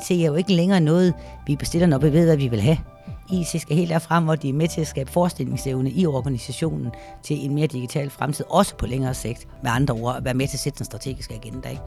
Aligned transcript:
IT 0.00 0.22
er 0.22 0.26
jo 0.26 0.34
ikke 0.34 0.52
længere 0.52 0.80
noget, 0.80 1.14
vi 1.46 1.56
bestiller, 1.56 1.86
når 1.86 1.98
vi 1.98 2.12
ved, 2.12 2.24
hvad 2.24 2.36
vi 2.36 2.48
vil 2.48 2.60
have. 2.60 2.78
IT 3.32 3.60
skal 3.60 3.76
helt 3.76 3.90
derfrem, 3.90 4.24
hvor 4.24 4.34
de 4.34 4.48
er 4.48 4.52
med 4.52 4.68
til 4.68 4.80
at 4.80 4.86
skabe 4.86 5.10
forestillingsevne 5.10 5.90
i 5.90 6.06
organisationen 6.06 6.90
til 7.22 7.44
en 7.44 7.54
mere 7.54 7.66
digital 7.66 8.10
fremtid, 8.10 8.44
også 8.48 8.76
på 8.76 8.86
længere 8.86 9.14
sigt. 9.14 9.48
Med 9.62 9.70
andre 9.70 9.94
ord, 9.94 10.16
at 10.16 10.24
være 10.24 10.34
med 10.34 10.48
til 10.48 10.56
at 10.56 10.60
sætte 10.60 10.78
den 10.78 10.84
strategiske 10.84 11.34
agenda. 11.34 11.68
Ikke? 11.68 11.82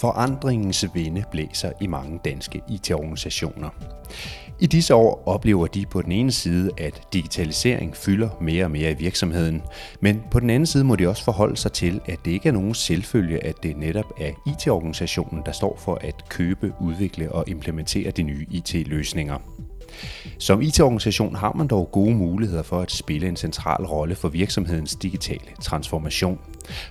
Forandringens 0.00 0.86
vinde 0.94 1.24
blæser 1.30 1.72
i 1.80 1.86
mange 1.86 2.20
danske 2.24 2.60
IT-organisationer. 2.68 3.68
I 4.60 4.66
disse 4.66 4.94
år 4.94 5.22
oplever 5.26 5.66
de 5.66 5.86
på 5.86 6.02
den 6.02 6.12
ene 6.12 6.32
side, 6.32 6.70
at 6.78 7.02
digitalisering 7.12 7.96
fylder 7.96 8.28
mere 8.40 8.64
og 8.64 8.70
mere 8.70 8.90
i 8.90 8.94
virksomheden, 8.94 9.62
men 10.00 10.22
på 10.30 10.40
den 10.40 10.50
anden 10.50 10.66
side 10.66 10.84
må 10.84 10.96
de 10.96 11.08
også 11.08 11.24
forholde 11.24 11.56
sig 11.56 11.72
til, 11.72 12.00
at 12.06 12.18
det 12.24 12.30
ikke 12.30 12.48
er 12.48 12.52
nogen 12.52 12.74
selvfølge, 12.74 13.44
at 13.44 13.62
det 13.62 13.76
netop 13.76 14.12
er 14.20 14.30
IT-organisationen, 14.46 15.42
der 15.46 15.52
står 15.52 15.76
for 15.78 15.98
at 16.00 16.28
købe, 16.28 16.72
udvikle 16.80 17.32
og 17.32 17.44
implementere 17.48 18.10
de 18.10 18.22
nye 18.22 18.46
IT-løsninger. 18.50 19.38
Som 20.38 20.62
IT-organisation 20.62 21.34
har 21.34 21.52
man 21.52 21.66
dog 21.66 21.88
gode 21.92 22.14
muligheder 22.14 22.62
for 22.62 22.80
at 22.80 22.90
spille 22.90 23.28
en 23.28 23.36
central 23.36 23.84
rolle 23.84 24.14
for 24.14 24.28
virksomhedens 24.28 24.96
digitale 24.96 25.48
transformation. 25.62 26.38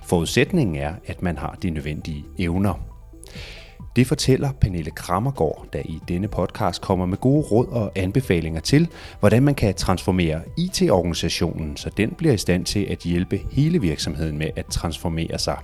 Forudsætningen 0.04 0.76
er, 0.76 0.94
at 1.06 1.22
man 1.22 1.38
har 1.38 1.58
de 1.62 1.70
nødvendige 1.70 2.24
evner. 2.38 2.89
Det 3.96 4.06
fortæller 4.06 4.52
Pernille 4.52 4.90
Krammergaard, 4.90 5.66
der 5.72 5.82
i 5.84 6.00
denne 6.08 6.28
podcast 6.28 6.82
kommer 6.82 7.06
med 7.06 7.16
gode 7.18 7.42
råd 7.42 7.66
og 7.66 7.92
anbefalinger 7.94 8.60
til, 8.60 8.88
hvordan 9.20 9.42
man 9.42 9.54
kan 9.54 9.74
transformere 9.74 10.40
IT-organisationen, 10.58 11.76
så 11.76 11.90
den 11.96 12.10
bliver 12.10 12.34
i 12.34 12.38
stand 12.38 12.64
til 12.64 12.84
at 12.84 12.98
hjælpe 12.98 13.40
hele 13.50 13.80
virksomheden 13.80 14.38
med 14.38 14.50
at 14.56 14.66
transformere 14.66 15.38
sig. 15.38 15.56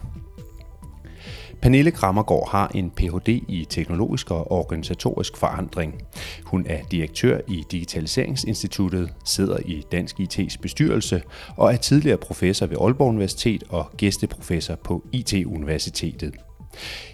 Pernille 1.63 1.91
Krammergaard 1.91 2.51
har 2.51 2.71
en 2.75 2.91
Ph.D. 2.91 3.29
i 3.29 3.67
teknologisk 3.71 4.31
og 4.31 4.53
organisatorisk 4.53 5.37
forandring. 5.37 6.03
Hun 6.45 6.67
er 6.69 6.83
direktør 6.91 7.41
i 7.49 7.65
Digitaliseringsinstituttet, 7.71 9.13
sidder 9.25 9.57
i 9.65 9.83
Dansk 9.93 10.21
IT's 10.21 10.57
bestyrelse 10.63 11.23
og 11.57 11.73
er 11.73 11.77
tidligere 11.77 12.19
professor 12.19 12.67
ved 12.67 12.77
Aalborg 12.81 13.09
Universitet 13.09 13.65
og 13.69 13.91
gæsteprofessor 13.97 14.75
på 14.75 15.05
IT-universitetet. 15.13 16.35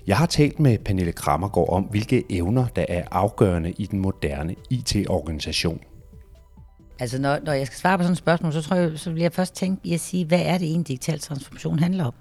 Jeg 0.07 0.17
har 0.17 0.27
talt 0.27 0.61
med 0.61 0.79
Pernille 0.79 1.13
Krammergaard 1.13 1.69
om, 1.69 1.83
hvilke 1.83 2.25
evner, 2.31 2.67
der 2.67 2.85
er 2.89 3.05
afgørende 3.11 3.73
i 3.79 3.87
den 3.87 3.99
moderne 3.99 4.55
IT-organisation. 4.71 5.81
Altså, 6.99 7.21
når, 7.21 7.39
når 7.45 7.53
jeg 7.53 7.67
skal 7.67 7.79
svare 7.79 7.99
på 7.99 8.03
sådan 8.03 8.13
et 8.13 8.19
spørgsmål, 8.19 8.53
så 8.53 8.63
tror 8.63 8.77
jeg, 8.77 8.99
så 8.99 9.11
vil 9.11 9.23
jeg 9.23 9.33
først 9.33 9.55
tænke 9.55 9.81
i 9.85 9.95
at 9.95 10.01
sige, 10.01 10.25
hvad 10.25 10.43
er 10.45 10.59
det 10.59 10.75
en 10.75 10.83
digital 10.83 11.19
transformation 11.21 11.79
handler 11.79 12.05
om 12.05 12.15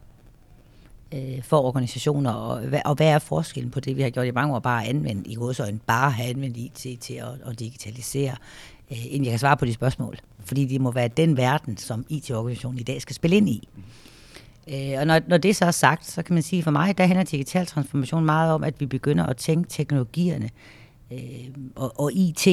øh, 1.14 1.44
for 1.44 1.62
organisationer, 1.62 2.32
og, 2.32 2.60
hvad, 2.60 2.82
og 2.86 2.96
hvad 2.96 3.08
er 3.08 3.20
forskellen 3.20 3.72
på 3.72 3.80
det, 3.80 3.98
vi 3.98 4.02
har 4.02 4.10
gjort 4.10 4.28
i 4.28 4.32
mange 4.32 4.56
år, 4.56 4.60
bare 4.60 4.86
anvendt 4.86 5.28
i 5.28 5.38
en 5.70 5.82
bare 5.88 6.12
have 6.12 6.30
anvendt 6.30 6.58
IT 6.58 7.00
til 7.00 7.14
at, 7.14 7.50
at 7.52 7.60
digitalisere, 7.60 8.36
øh, 8.92 9.06
inden 9.06 9.26
jeg 9.26 9.32
kan 9.32 9.40
svare 9.40 9.58
på 9.58 9.66
de 9.66 9.74
spørgsmål. 9.74 10.18
Fordi 10.46 10.66
det 10.66 10.82
må 10.82 10.92
være 10.92 11.08
den 11.08 11.38
verden, 11.38 11.78
som 11.78 12.06
IT-organisationen 12.10 12.80
i 12.80 12.84
dag 12.84 13.02
skal 13.02 13.16
spille 13.16 13.38
ind 13.38 13.50
i. 13.50 13.70
Øh, 14.68 14.94
og 15.00 15.08
når, 15.08 15.20
når 15.28 15.38
det 15.38 15.56
så 15.56 15.66
er 15.66 15.72
sagt, 15.72 16.06
så 16.06 16.24
kan 16.24 16.34
man 16.34 16.44
sige, 16.44 16.64
for 16.64 16.72
mig, 16.72 16.98
der 16.98 17.06
handler 17.06 17.24
digital 17.24 17.66
transformation 17.66 18.26
meget 18.26 18.54
om, 18.54 18.64
at 18.64 18.80
vi 18.80 18.86
begynder 18.86 19.26
at 19.26 19.38
tænke 19.38 19.70
teknologierne 19.70 20.50
øh, 21.12 21.20
og, 21.76 22.00
og 22.00 22.14
IT 22.14 22.48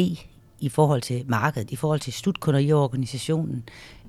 i 0.61 0.69
forhold 0.69 1.03
til 1.03 1.25
markedet, 1.27 1.71
i 1.71 1.77
forhold 1.77 2.01
til 2.01 2.13
slutkunder 2.13 2.61
i 2.61 2.73
organisationen, 2.73 3.65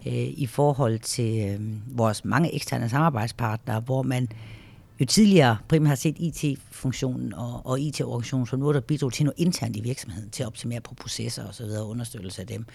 øh, 0.05 0.13
i 0.13 0.45
forhold 0.45 0.99
til 0.99 1.49
øh, 1.49 1.59
vores 1.97 2.25
mange 2.25 2.55
eksterne 2.55 2.89
samarbejdspartnere, 2.89 3.79
hvor 3.79 4.01
man 4.01 4.27
jo 4.99 5.05
tidligere 5.05 5.57
primært 5.67 5.89
har 5.89 5.95
set 5.95 6.15
IT-funktionen 6.19 7.33
og, 7.33 7.65
og 7.65 7.79
IT-organisationen 7.79 8.47
som 8.47 8.59
noget, 8.59 8.75
der 8.75 8.81
bidrog 8.81 9.13
til 9.13 9.25
noget 9.25 9.39
internt 9.39 9.75
i 9.75 9.81
virksomheden, 9.81 10.29
til 10.29 10.43
at 10.43 10.47
optimere 10.47 10.81
på 10.81 10.95
processer 10.95 11.47
og 11.47 11.55
så 11.55 11.63
videre, 11.63 11.83
og 11.83 11.89
understøttelse 11.89 12.41
af 12.41 12.47
dem. 12.47 12.65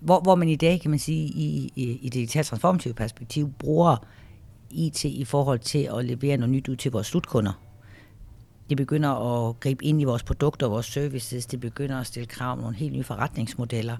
Hvor, 0.00 0.20
hvor 0.20 0.34
man 0.34 0.48
i 0.48 0.56
dag, 0.56 0.80
kan 0.80 0.90
man 0.90 0.98
sige, 0.98 1.26
i, 1.26 1.72
i, 1.76 1.82
i 1.82 2.04
det 2.04 2.12
digitalt 2.12 2.46
transformative 2.46 2.94
perspektiv, 2.94 3.52
bruger 3.58 3.96
IT 4.74 5.04
i 5.04 5.24
forhold 5.24 5.58
til 5.58 5.88
at 5.98 6.04
levere 6.04 6.36
noget 6.36 6.50
nyt 6.50 6.68
ud 6.68 6.76
til 6.76 6.92
vores 6.92 7.06
slutkunder. 7.06 7.52
Det 8.68 8.76
begynder 8.76 9.08
at 9.10 9.60
gribe 9.60 9.84
ind 9.84 10.00
i 10.00 10.04
vores 10.04 10.22
produkter 10.22 10.66
og 10.66 10.72
vores 10.72 10.86
services. 10.86 11.46
Det 11.46 11.60
begynder 11.60 12.00
at 12.00 12.06
stille 12.06 12.26
krav 12.26 12.52
om 12.52 12.58
nogle 12.58 12.76
helt 12.76 12.92
nye 12.92 13.04
forretningsmodeller. 13.04 13.96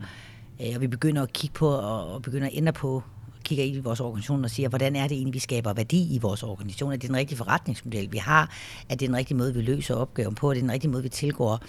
Øh, 0.60 0.72
og 0.74 0.80
vi 0.80 0.86
begynder 0.86 1.22
at 1.22 1.32
kigge 1.32 1.54
på 1.54 1.68
og 1.68 2.22
begynder 2.22 2.46
at 2.46 2.52
ændre 2.56 2.72
på 2.72 3.02
kigger 3.44 3.64
ind 3.64 3.76
i 3.76 3.80
vores 3.80 4.00
organisation 4.00 4.44
og 4.44 4.50
siger, 4.50 4.68
hvordan 4.68 4.96
er 4.96 5.08
det 5.08 5.16
egentlig, 5.16 5.34
vi 5.34 5.38
skaber 5.38 5.72
værdi 5.72 6.14
i 6.14 6.18
vores 6.18 6.42
organisation? 6.42 6.92
Er 6.92 6.96
det 6.96 7.08
den 7.08 7.16
rigtige 7.16 7.38
forretningsmodel, 7.38 8.12
vi 8.12 8.18
har? 8.18 8.50
Er 8.88 8.94
det 8.94 9.08
den 9.08 9.16
rigtige 9.16 9.36
måde, 9.36 9.54
vi 9.54 9.62
løser 9.62 9.94
opgaven 9.94 10.34
på? 10.34 10.50
Er 10.50 10.54
det 10.54 10.62
den 10.62 10.72
rigtige 10.72 10.90
måde, 10.90 11.02
vi 11.02 11.08
tilgår 11.08 11.62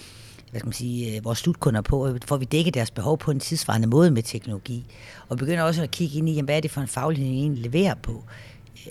hvad 0.52 0.60
skal 0.60 0.68
man 0.68 0.74
sige, 0.74 1.16
øh, 1.16 1.26
vores 1.26 1.38
slutkunder 1.38 1.82
på? 1.82 2.18
Får 2.26 2.38
vi 2.38 2.46
dækket 2.46 2.74
deres 2.74 2.92
behov 2.92 3.18
på 3.18 3.32
en 3.32 3.40
tidsvarende 3.40 3.88
måde 3.88 4.12
med 4.12 4.24
teknologi? 4.24 4.86
Og 5.30 5.38
begynder 5.38 5.64
også 5.64 5.84
at 5.84 5.92
kigge 5.92 6.18
ind 6.18 6.30
i, 6.30 6.32
jamen, 6.32 6.46
hvad 6.46 6.58
er 6.58 6.62
det 6.62 6.72
for 6.72 6.82
en 6.82 6.88
faglighed, 6.88 7.32
vi 7.32 7.38
egentlig 7.38 7.64
leverer 7.64 7.96
på? 7.96 8.24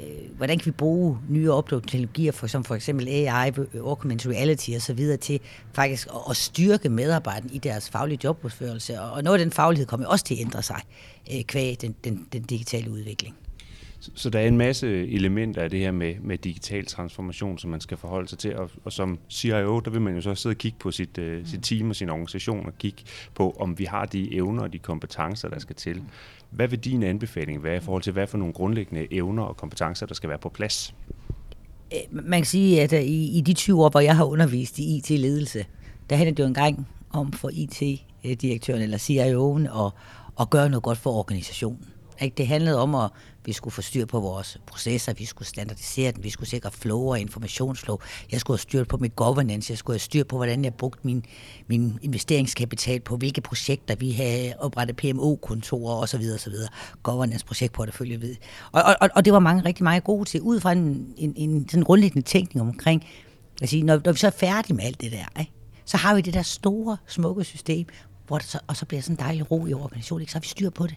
Øh, 0.01 0.37
hvordan 0.37 0.59
kan 0.59 0.67
vi 0.67 0.71
bruge 0.71 1.19
nye 1.29 1.53
opdagede 1.53 1.87
teknologier, 1.87 2.33
for, 2.33 2.47
som 2.47 2.65
for 2.65 2.75
eksempel 2.75 3.09
AI, 3.09 3.53
augmented 3.75 4.31
reality 4.31 4.71
og 4.77 4.83
så 4.83 4.95
videre, 4.95 5.17
til 5.17 5.41
faktisk 5.73 6.07
at, 6.07 6.21
at 6.31 6.37
styrke 6.37 6.89
medarbejderne 6.89 7.51
i 7.53 7.59
deres 7.59 7.91
faglige 7.91 8.19
jobudførelse. 8.25 9.01
Og, 9.01 9.13
og 9.13 9.23
noget 9.23 9.39
af 9.39 9.45
den 9.45 9.53
faglighed 9.53 9.87
kommer 9.87 10.07
også 10.07 10.25
til 10.25 10.35
at 10.35 10.41
ændre 10.41 10.63
sig 10.63 10.81
øh, 11.33 11.43
kvæg 11.43 11.77
den, 11.81 11.95
den, 12.05 12.27
den 12.33 12.43
digitale 12.43 12.91
udvikling. 12.91 13.37
Så, 14.05 14.11
så 14.15 14.31
der 14.31 14.39
er 14.39 14.47
en 14.47 14.57
masse 14.57 15.09
elementer 15.09 15.63
af 15.63 15.71
det 15.71 15.81
her 15.81 15.93
med, 15.93 16.15
med 16.21 16.39
digital 16.39 16.87
transformation, 16.87 17.59
som 17.59 17.71
man 17.71 17.81
skal 17.81 17.97
forholde 17.97 18.29
sig 18.29 18.39
til, 18.39 18.57
og, 18.57 18.71
og 18.85 18.93
som 18.93 19.19
CIO, 19.31 19.81
der 19.81 19.91
vil 19.91 20.01
man 20.01 20.15
jo 20.15 20.21
så 20.21 20.35
sidde 20.35 20.53
og 20.53 20.59
kigge 20.59 20.79
på 20.81 20.91
sit, 20.91 21.19
uh, 21.19 21.47
sit 21.47 21.63
team 21.63 21.91
og 21.91 21.97
sin 21.97 22.11
organisation 22.11 22.67
og 22.67 22.79
kigge 22.79 23.03
på, 23.35 23.57
om 23.61 23.79
vi 23.79 23.85
har 23.85 24.05
de 24.05 24.35
evner 24.35 24.63
og 24.63 24.73
de 24.73 24.79
kompetencer, 24.79 25.49
der 25.49 25.59
skal 25.59 25.77
til. 25.77 26.03
Hvad 26.55 26.69
vil 26.69 26.79
din 26.79 27.03
anbefaling 27.03 27.63
være 27.63 27.77
i 27.77 27.81
forhold 27.81 28.03
til, 28.03 28.13
hvad 28.13 28.27
for 28.27 28.39
nogle 28.39 28.55
grundlæggende 28.55 29.07
evner 29.11 29.43
og 29.43 29.57
kompetencer, 29.57 30.07
der 30.07 30.15
skal 30.15 30.29
være 30.29 30.39
på 30.39 30.49
plads? 30.49 30.95
Øh, 31.93 32.25
man 32.25 32.41
kan 32.41 32.47
sige, 32.47 32.83
at 32.83 32.93
øh, 32.93 33.01
i, 33.01 33.39
i 33.39 33.41
de 33.41 33.53
20 33.53 33.85
år, 33.85 33.89
hvor 33.89 34.01
jeg 34.01 34.17
har 34.17 34.25
undervist 34.25 34.79
i 34.79 34.97
IT-ledelse, 34.97 35.65
der 36.11 36.17
handler 36.17 36.35
det 36.35 36.43
jo 36.43 36.49
engang 36.49 36.89
om 37.11 37.33
for 37.33 37.51
IT-direktøren 37.53 38.81
øh, 38.81 38.85
eller 38.85 38.99
CIO'en 38.99 39.85
at, 39.85 39.93
at 40.41 40.51
gøre 40.51 40.69
noget 40.69 40.83
godt 40.83 40.99
for 40.99 41.11
organisationen. 41.11 41.94
Ikke? 42.21 42.35
Det 42.37 42.47
handlede 42.47 42.81
om, 42.81 42.95
at 42.95 43.11
vi 43.45 43.53
skulle 43.53 43.75
få 43.75 43.83
styr 43.83 44.07
på 44.07 44.21
vores 44.21 44.59
processer, 44.67 45.13
vi 45.13 45.25
skulle 45.25 45.49
standardisere 45.49 46.13
den, 46.13 46.25
vi 46.25 46.31
skulle 46.31 46.49
sikre 46.49 46.71
flow 46.71 47.01
og 47.01 47.21
informationsflow. 47.21 47.99
Jeg 48.33 48.41
skulle 48.41 48.55
have 48.55 48.63
styr 48.63 48.85
på 48.85 48.97
mit 48.97 49.17
governance, 49.17 49.71
jeg 49.71 49.79
skulle 49.79 49.95
have 49.95 50.01
styr 50.01 50.25
på, 50.25 50.37
hvordan 50.37 50.65
jeg 50.65 50.75
brugte 50.75 51.01
min, 51.03 51.25
min 51.67 51.99
investeringskapital 52.03 53.01
på, 53.01 53.17
hvilke 53.17 53.41
projekter 53.41 53.95
vi 53.95 54.13
havde 54.13 54.55
oprettet 54.59 54.97
PMO-kontorer 54.97 55.97
osv. 55.97 56.23
osv. 56.35 56.55
Governance 57.03 57.47
projektportefølje 57.47 58.21
ved. 58.21 58.37
Og, 58.73 58.83
og, 58.83 59.09
og, 59.15 59.25
det 59.25 59.33
var 59.33 59.39
mange 59.39 59.65
rigtig 59.65 59.83
meget 59.83 60.05
gode 60.05 60.29
til, 60.29 60.41
ud 60.41 60.61
fra 60.61 60.73
en, 60.73 61.15
en, 61.17 61.33
en 61.37 61.69
sådan 61.69 61.85
grundlæggende 61.85 62.29
tænkning 62.29 62.69
omkring, 62.69 63.05
at 63.63 63.69
sige, 63.69 63.83
når, 63.83 64.01
når 64.05 64.13
vi 64.13 64.19
så 64.19 64.27
er 64.27 64.31
færdige 64.31 64.77
med 64.77 64.85
alt 64.85 65.01
det 65.01 65.13
der, 65.13 65.41
ikke? 65.41 65.53
så 65.85 65.97
har 65.97 66.15
vi 66.15 66.21
det 66.21 66.35
der 66.35 66.43
store, 66.43 66.97
smukke 67.07 67.45
system, 67.45 67.87
hvor 68.27 68.39
det 68.39 68.47
så, 68.47 68.59
og 68.67 68.77
så 68.77 68.87
bliver 68.87 69.03
sådan 69.03 69.15
en 69.15 69.19
dejlig 69.19 69.51
ro 69.51 69.67
i 69.67 69.75
organisationen, 69.75 70.23
ikke? 70.23 70.33
så 70.33 70.39
har 70.39 70.41
vi 70.41 70.47
styr 70.47 70.71
på 70.71 70.87
det. 70.87 70.97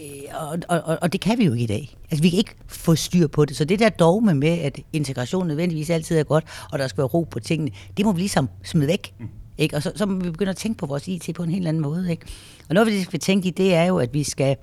Øh, 0.00 0.58
og, 0.68 0.80
og, 0.84 0.98
og 1.02 1.12
det 1.12 1.20
kan 1.20 1.38
vi 1.38 1.44
jo 1.44 1.52
ikke 1.52 1.64
i 1.64 1.66
dag. 1.66 1.96
Altså, 2.10 2.22
vi 2.22 2.30
kan 2.30 2.38
ikke 2.38 2.54
få 2.66 2.94
styr 2.94 3.26
på 3.26 3.44
det. 3.44 3.56
Så 3.56 3.64
det 3.64 3.78
der 3.78 3.88
dogme 3.88 4.34
med, 4.34 4.58
at 4.58 4.78
integration 4.92 5.46
nødvendigvis 5.46 5.90
altid 5.90 6.18
er 6.18 6.24
godt, 6.24 6.44
og 6.72 6.78
der 6.78 6.88
skal 6.88 6.98
være 6.98 7.06
ro 7.06 7.22
på 7.30 7.40
tingene, 7.40 7.70
det 7.96 8.04
må 8.04 8.12
vi 8.12 8.20
ligesom 8.20 8.48
smide 8.64 8.88
væk. 8.88 9.14
Mm. 9.18 9.28
Ikke? 9.58 9.76
Og 9.76 9.82
så, 9.82 9.92
så 9.94 10.06
må 10.06 10.18
vi 10.18 10.30
begynde 10.30 10.50
at 10.50 10.56
tænke 10.56 10.78
på 10.78 10.86
vores 10.86 11.08
IT 11.08 11.30
på 11.34 11.42
en 11.42 11.50
helt 11.50 11.68
anden 11.68 11.82
måde. 11.82 12.10
Ikke? 12.10 12.26
Og 12.68 12.74
noget, 12.74 12.92
vi 12.92 13.02
skal 13.02 13.20
tænke 13.20 13.48
i, 13.48 13.50
det 13.50 13.74
er 13.74 13.84
jo, 13.84 13.98
at 13.98 14.14
vi 14.14 14.24
skal, 14.24 14.56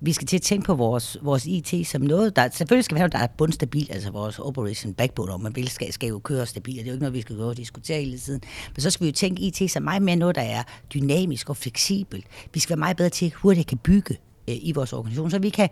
vi 0.00 0.12
skal 0.12 0.26
til 0.26 0.36
at 0.36 0.42
tænke 0.42 0.66
på 0.66 0.74
vores, 0.74 1.16
vores 1.22 1.46
IT 1.46 1.86
som 1.86 2.02
noget, 2.02 2.36
der 2.36 2.48
selvfølgelig 2.52 2.84
skal 2.84 2.94
være 2.94 3.02
noget, 3.02 3.12
der 3.12 3.18
er 3.18 3.26
bundstabilt, 3.26 3.90
altså 3.90 4.10
vores 4.10 4.38
operation 4.38 4.94
backbone, 4.94 5.32
og 5.32 5.40
man 5.40 5.56
vil 5.56 5.68
skal, 5.68 5.92
skal 5.92 6.08
jo 6.08 6.18
køre 6.18 6.46
stabilt, 6.46 6.78
det 6.78 6.82
er 6.82 6.86
jo 6.86 6.92
ikke 6.92 7.02
noget, 7.02 7.14
vi 7.14 7.20
skal 7.20 7.36
gå 7.36 7.48
og 7.48 7.56
diskutere 7.56 8.00
hele 8.00 8.18
tiden. 8.18 8.40
Men 8.74 8.80
så 8.80 8.90
skal 8.90 9.04
vi 9.04 9.08
jo 9.08 9.14
tænke 9.14 9.42
IT 9.42 9.70
som 9.70 9.82
meget 9.82 10.02
mere 10.02 10.16
noget, 10.16 10.34
der 10.34 10.42
er 10.42 10.62
dynamisk 10.94 11.48
og 11.48 11.56
fleksibelt. 11.56 12.26
Vi 12.54 12.60
skal 12.60 12.70
være 12.70 12.80
meget 12.80 12.96
bedre 12.96 13.10
til, 13.10 13.32
hurtigt 13.36 13.68
kan 13.68 13.78
bygge 13.78 14.16
øh, 14.48 14.56
i 14.60 14.72
vores 14.72 14.92
organisation, 14.92 15.30
så 15.30 15.38
vi 15.38 15.50
kan 15.50 15.68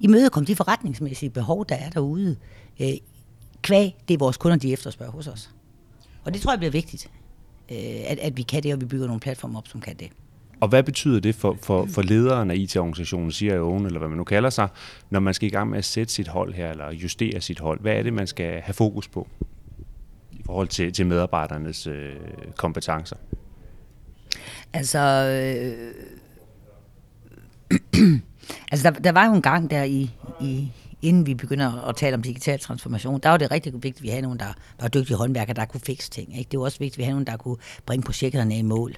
imødekomme 0.00 0.46
de 0.46 0.56
forretningsmæssige 0.56 1.30
behov, 1.30 1.66
der 1.68 1.74
er 1.74 1.90
derude, 1.90 2.36
øh, 2.80 2.88
kvæg 3.62 3.96
det 4.08 4.20
vores 4.20 4.36
kunder, 4.36 4.56
de 4.56 4.72
efterspørger 4.72 5.12
hos 5.12 5.26
os. 5.26 5.50
Og 6.24 6.34
det 6.34 6.42
tror 6.42 6.52
jeg 6.52 6.58
bliver 6.58 6.72
vigtigt, 6.72 7.10
øh, 7.70 7.76
at, 8.06 8.18
at 8.18 8.36
vi 8.36 8.42
kan 8.42 8.62
det, 8.62 8.72
og 8.72 8.80
vi 8.80 8.86
bygger 8.86 9.06
nogle 9.06 9.20
platforme 9.20 9.58
op, 9.58 9.68
som 9.68 9.80
kan 9.80 9.96
det. 9.96 10.10
Og 10.60 10.68
hvad 10.68 10.82
betyder 10.82 11.20
det 11.20 11.34
for, 11.34 11.58
for, 11.62 11.86
for 11.86 12.02
lederen 12.02 12.50
af 12.50 12.54
IT-organisationen, 12.56 13.30
CIO'en, 13.30 13.86
eller 13.86 13.98
hvad 13.98 14.08
man 14.08 14.18
nu 14.18 14.24
kalder 14.24 14.50
sig, 14.50 14.68
når 15.10 15.20
man 15.20 15.34
skal 15.34 15.46
i 15.46 15.50
gang 15.50 15.70
med 15.70 15.78
at 15.78 15.84
sætte 15.84 16.12
sit 16.12 16.28
hold 16.28 16.54
her, 16.54 16.70
eller 16.70 16.92
justere 16.92 17.40
sit 17.40 17.58
hold? 17.58 17.80
Hvad 17.80 17.92
er 17.92 18.02
det, 18.02 18.12
man 18.12 18.26
skal 18.26 18.60
have 18.60 18.74
fokus 18.74 19.08
på 19.08 19.28
i 20.32 20.42
forhold 20.46 20.68
til, 20.68 20.92
til 20.92 21.06
medarbejdernes 21.06 21.86
øh, 21.86 22.12
kompetencer? 22.56 23.16
Altså, 24.72 24.98
øh, 24.98 25.94
altså 28.72 28.90
der, 28.90 29.00
der 29.00 29.12
var 29.12 29.26
jo 29.26 29.32
en 29.32 29.42
gang 29.42 29.70
der 29.70 29.82
i, 29.82 30.10
i, 30.40 30.72
inden 31.02 31.26
vi 31.26 31.34
begynder 31.34 31.88
at 31.88 31.96
tale 31.96 32.14
om 32.14 32.22
digital 32.22 32.58
transformation, 32.58 33.20
der 33.22 33.28
var 33.28 33.36
det 33.36 33.50
rigtig 33.50 33.72
vigtigt, 33.72 33.96
at 33.96 34.02
vi 34.02 34.08
havde 34.08 34.22
nogen, 34.22 34.38
der 34.38 34.52
var 34.80 34.88
dygtige 34.88 35.16
håndværkere, 35.16 35.54
der 35.54 35.64
kunne 35.64 35.80
fikse 35.80 36.10
ting. 36.10 36.38
Ikke? 36.38 36.48
Det 36.50 36.58
var 36.58 36.64
også 36.64 36.78
vigtigt, 36.78 36.94
at 36.94 36.98
vi 36.98 37.02
havde 37.02 37.14
nogen, 37.14 37.26
der 37.26 37.36
kunne 37.36 37.56
bringe 37.86 38.04
projekterne 38.04 38.58
i 38.58 38.62
mål. 38.62 38.94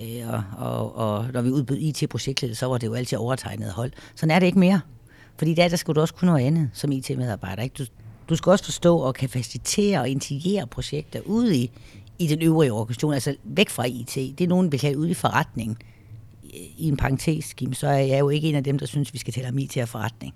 Øh, 0.00 0.28
og, 0.28 0.44
og, 0.58 0.96
og 0.96 1.26
når 1.32 1.42
vi 1.42 1.50
udbød 1.50 1.78
IT-projektet, 1.78 2.56
så 2.56 2.66
var 2.66 2.78
det 2.78 2.86
jo 2.86 2.94
altid 2.94 3.18
overtegnet 3.18 3.72
hold. 3.72 3.92
Sådan 4.14 4.30
er 4.30 4.38
det 4.38 4.46
ikke 4.46 4.58
mere. 4.58 4.80
Fordi 5.38 5.54
der, 5.54 5.68
der 5.68 5.76
skulle 5.76 5.94
du 5.94 6.00
også 6.00 6.14
kunne 6.14 6.30
noget 6.30 6.46
andet 6.46 6.70
som 6.72 6.92
IT-medarbejder. 6.92 7.62
Ikke? 7.62 7.74
Du, 7.78 7.84
du 8.28 8.36
skal 8.36 8.50
også 8.50 8.64
forstå 8.64 8.98
og 8.98 9.14
kan 9.14 9.28
facilitere 9.28 10.00
og 10.00 10.08
integrere 10.08 10.66
projekter 10.66 11.20
ude 11.20 11.56
i, 11.56 11.70
i 12.18 12.26
den 12.26 12.42
øvrige 12.42 12.72
organisation, 12.72 13.14
altså 13.14 13.36
væk 13.44 13.70
fra 13.70 13.84
IT. 13.84 14.14
Det 14.14 14.40
er 14.40 14.48
nogen, 14.48 14.72
vi 14.72 14.76
kan 14.76 14.96
ude 14.96 15.10
i 15.10 15.14
forretningen. 15.14 15.76
I 16.52 16.88
en 16.88 16.96
parentes, 16.96 17.54
så 17.72 17.86
er 17.86 17.98
jeg 17.98 18.20
jo 18.20 18.28
ikke 18.28 18.48
en 18.48 18.54
af 18.54 18.64
dem, 18.64 18.78
der 18.78 18.86
synes, 18.86 19.12
vi 19.12 19.18
skal 19.18 19.34
tale 19.34 19.48
om 19.48 19.58
IT 19.58 19.76
og 19.76 19.88
forretning. 19.88 20.34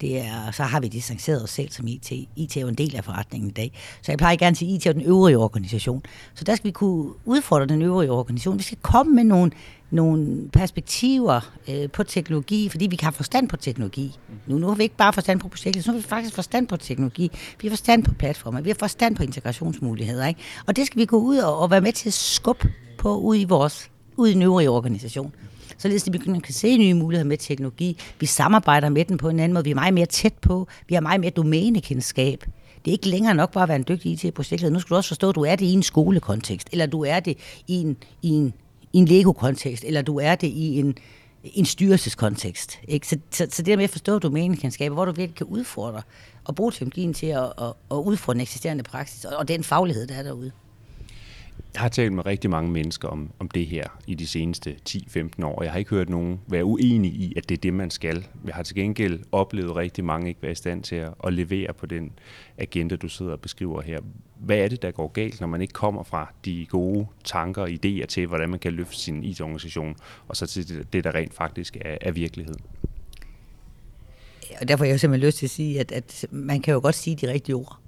Det 0.00 0.18
er, 0.18 0.50
så 0.50 0.62
har 0.62 0.80
vi 0.80 0.88
distanceret 0.88 1.42
os 1.42 1.50
selv 1.50 1.70
som 1.70 1.86
IT. 1.86 2.12
IT 2.36 2.56
er 2.56 2.60
jo 2.60 2.68
en 2.68 2.74
del 2.74 2.96
af 2.96 3.04
forretningen 3.04 3.50
i 3.50 3.52
dag. 3.52 3.72
Så 4.02 4.12
jeg 4.12 4.18
plejer 4.18 4.36
gerne 4.36 4.50
at 4.50 4.56
sige, 4.56 4.74
IT 4.74 4.86
er 4.86 4.92
den 4.92 5.02
øvrige 5.02 5.38
organisation. 5.38 6.02
Så 6.34 6.44
der 6.44 6.54
skal 6.54 6.66
vi 6.66 6.72
kunne 6.72 7.12
udfordre 7.24 7.66
den 7.66 7.82
øvrige 7.82 8.10
organisation. 8.10 8.58
Vi 8.58 8.62
skal 8.62 8.78
komme 8.82 9.14
med 9.14 9.24
nogle, 9.24 9.50
nogle 9.90 10.48
perspektiver 10.52 11.52
øh, 11.68 11.90
på 11.90 12.02
teknologi, 12.02 12.68
fordi 12.68 12.86
vi 12.86 12.96
kan 12.96 13.06
have 13.06 13.12
forstand 13.12 13.48
på 13.48 13.56
teknologi. 13.56 14.18
Nu, 14.46 14.58
nu 14.58 14.66
har 14.66 14.74
vi 14.74 14.82
ikke 14.82 14.96
bare 14.96 15.12
forstand 15.12 15.40
på 15.40 15.48
projektet, 15.48 15.84
så 15.84 15.90
har 15.90 15.98
vi 15.98 16.02
faktisk 16.02 16.34
forstand 16.34 16.68
på 16.68 16.76
teknologi. 16.76 17.30
Vi 17.60 17.68
har 17.68 17.70
forstand 17.70 18.04
på 18.04 18.14
platformer, 18.14 18.60
vi 18.60 18.70
har 18.70 18.76
forstand 18.78 19.16
på 19.16 19.22
integrationsmuligheder. 19.22 20.26
Ikke? 20.26 20.40
Og 20.66 20.76
det 20.76 20.86
skal 20.86 21.00
vi 21.00 21.04
gå 21.04 21.16
ud 21.16 21.36
og, 21.36 21.58
og 21.58 21.70
være 21.70 21.80
med 21.80 21.92
til 21.92 22.08
at 22.08 22.14
skubbe 22.14 22.72
på 22.98 23.16
ud 23.16 23.36
i 23.36 23.44
vores 23.44 23.90
ud 24.16 24.28
i 24.28 24.32
den 24.32 24.42
øvrige 24.42 24.70
organisation 24.70 25.32
således 25.78 26.06
at 26.06 26.12
vi 26.12 26.18
kan 26.18 26.42
se 26.50 26.76
nye 26.76 26.94
muligheder 26.94 27.28
med 27.28 27.38
teknologi. 27.38 27.98
Vi 28.20 28.26
samarbejder 28.26 28.88
med 28.88 29.04
den 29.04 29.18
på 29.18 29.28
en 29.28 29.40
anden 29.40 29.54
måde. 29.54 29.64
Vi 29.64 29.70
er 29.70 29.74
meget 29.74 29.94
mere 29.94 30.06
tæt 30.06 30.34
på. 30.42 30.68
Vi 30.88 30.94
har 30.94 31.00
meget 31.00 31.20
mere 31.20 31.30
domænekendskab. 31.30 32.44
Det 32.84 32.90
er 32.90 32.92
ikke 32.92 33.08
længere 33.08 33.34
nok 33.34 33.52
bare 33.52 33.62
at 33.62 33.68
være 33.68 33.76
en 33.76 33.84
dygtig 33.88 34.24
IT-projektleder. 34.24 34.72
Nu 34.72 34.80
skal 34.80 34.90
du 34.90 34.96
også 34.96 35.08
forstå, 35.08 35.28
at 35.28 35.34
du 35.34 35.42
er 35.42 35.56
det 35.56 35.66
i 35.66 35.72
en 35.72 35.82
skolekontekst, 35.82 36.68
eller 36.72 36.86
du 36.86 37.04
er 37.04 37.20
det 37.20 37.38
i 37.66 37.74
en, 37.74 37.96
i 38.22 38.28
en, 38.28 38.54
i 38.92 38.98
en 38.98 39.04
Lego-kontekst, 39.04 39.84
eller 39.84 40.02
du 40.02 40.18
er 40.18 40.34
det 40.34 40.46
i 40.46 40.78
en, 40.78 40.94
en 41.44 41.64
styrelseskontekst. 41.64 42.78
Ikke? 42.88 43.08
Så, 43.08 43.18
så, 43.30 43.46
så 43.50 43.62
det 43.62 43.66
der 43.66 43.76
med 43.76 43.84
at 43.84 43.90
forstå 43.90 44.18
domænekendskabet, 44.18 44.96
hvor 44.96 45.04
du 45.04 45.12
virkelig 45.12 45.36
kan 45.36 45.46
udfordre 45.46 46.02
og 46.44 46.54
bruge 46.54 46.72
teknologien 46.72 47.14
til 47.14 47.26
at, 47.26 47.44
at, 47.44 47.72
at 47.90 47.96
udfordre 47.96 48.34
den 48.34 48.40
eksisterende 48.40 48.82
praksis, 48.82 49.24
og, 49.24 49.36
og 49.36 49.48
den 49.48 49.64
faglighed, 49.64 50.06
der 50.06 50.14
er 50.14 50.22
derude. 50.22 50.52
Jeg 51.74 51.82
har 51.82 51.88
talt 51.88 52.12
med 52.12 52.26
rigtig 52.26 52.50
mange 52.50 52.70
mennesker 52.70 53.08
om, 53.08 53.30
om 53.38 53.48
det 53.48 53.66
her 53.66 53.88
i 54.06 54.14
de 54.14 54.26
seneste 54.26 54.76
10-15 54.88 55.44
år, 55.44 55.54
og 55.54 55.64
jeg 55.64 55.72
har 55.72 55.78
ikke 55.78 55.90
hørt 55.90 56.08
nogen 56.08 56.40
være 56.46 56.64
uenig 56.64 57.10
i, 57.10 57.32
at 57.36 57.48
det 57.48 57.54
er 57.54 57.60
det, 57.60 57.74
man 57.74 57.90
skal. 57.90 58.26
Jeg 58.46 58.54
har 58.54 58.62
til 58.62 58.76
gengæld 58.76 59.20
oplevet 59.32 59.76
rigtig 59.76 60.04
mange 60.04 60.28
ikke 60.28 60.42
være 60.42 60.52
i 60.52 60.54
stand 60.54 60.82
til 60.82 60.96
at, 60.96 61.14
at 61.24 61.32
levere 61.32 61.72
på 61.72 61.86
den 61.86 62.12
agenda, 62.58 62.96
du 62.96 63.08
sidder 63.08 63.32
og 63.32 63.40
beskriver 63.40 63.82
her. 63.82 64.00
Hvad 64.36 64.56
er 64.56 64.68
det, 64.68 64.82
der 64.82 64.90
går 64.90 65.08
galt, 65.08 65.40
når 65.40 65.46
man 65.46 65.60
ikke 65.60 65.72
kommer 65.72 66.02
fra 66.02 66.32
de 66.44 66.66
gode 66.66 67.06
tanker 67.24 67.62
og 67.62 67.68
idéer 67.68 68.06
til, 68.06 68.26
hvordan 68.26 68.48
man 68.48 68.58
kan 68.58 68.72
løfte 68.72 68.96
sin 68.96 69.24
IT-organisation, 69.24 69.96
og 70.28 70.36
så 70.36 70.46
til 70.46 70.86
det, 70.92 71.04
der 71.04 71.14
rent 71.14 71.34
faktisk 71.34 71.76
er, 71.80 71.98
er 72.00 72.12
virkelighed? 72.12 72.54
Og 74.60 74.68
derfor 74.68 74.84
har 74.84 74.90
jeg 74.90 75.00
simpelthen 75.00 75.26
lyst 75.26 75.38
til 75.38 75.46
at 75.46 75.50
sige, 75.50 75.80
at, 75.80 75.92
at 75.92 76.26
man 76.30 76.60
kan 76.60 76.74
jo 76.74 76.80
godt 76.80 76.94
sige 76.94 77.16
de 77.16 77.32
rigtige 77.32 77.56
ord. 77.56 77.78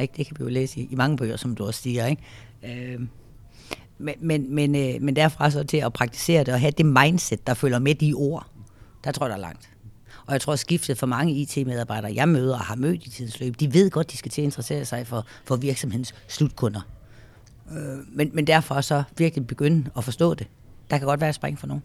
Ikke? 0.00 0.14
Det 0.16 0.26
kan 0.26 0.36
vi 0.38 0.44
jo 0.44 0.50
læse 0.50 0.80
i, 0.80 0.88
i 0.90 0.94
mange 0.94 1.16
bøger, 1.16 1.36
som 1.36 1.54
du 1.54 1.66
også 1.66 1.82
siger. 1.82 2.06
Ikke? 2.06 2.22
Øh, 2.64 3.00
men, 3.98 4.14
men, 4.20 4.54
men, 4.54 4.74
øh, 4.74 5.02
men 5.02 5.16
derfra 5.16 5.50
så 5.50 5.64
til 5.64 5.76
at 5.76 5.92
praktisere 5.92 6.44
det 6.44 6.54
og 6.54 6.60
have 6.60 6.70
det 6.70 6.86
mindset, 6.86 7.46
der 7.46 7.54
følger 7.54 7.78
med 7.78 7.94
de 7.94 8.14
ord, 8.14 8.46
der 9.04 9.12
tror 9.12 9.26
jeg, 9.26 9.30
der 9.30 9.36
er 9.36 9.40
langt. 9.40 9.70
Og 10.26 10.32
jeg 10.32 10.40
tror, 10.40 10.52
at 10.52 10.58
skiftet 10.58 10.98
for 10.98 11.06
mange 11.06 11.32
IT-medarbejdere, 11.32 12.14
jeg 12.14 12.28
møder 12.28 12.54
og 12.54 12.60
har 12.60 12.74
mødt 12.74 13.06
i 13.06 13.10
tidens 13.10 13.40
løb, 13.40 13.60
de 13.60 13.74
ved 13.74 13.90
godt, 13.90 14.12
de 14.12 14.16
skal 14.16 14.30
til 14.30 14.42
at 14.42 14.44
interessere 14.44 14.84
sig 14.84 15.06
for, 15.06 15.26
for 15.44 15.56
virksomhedens 15.56 16.14
slutkunder. 16.28 16.80
Øh, 17.72 17.98
men, 18.12 18.30
men 18.34 18.46
derfor 18.46 18.80
så 18.80 19.02
virkelig 19.18 19.46
begynde 19.46 19.90
at 19.96 20.04
forstå 20.04 20.34
det. 20.34 20.46
Der 20.90 20.98
kan 20.98 21.06
godt 21.06 21.20
være 21.20 21.32
spring 21.32 21.58
for 21.58 21.66
nogen. 21.66 21.82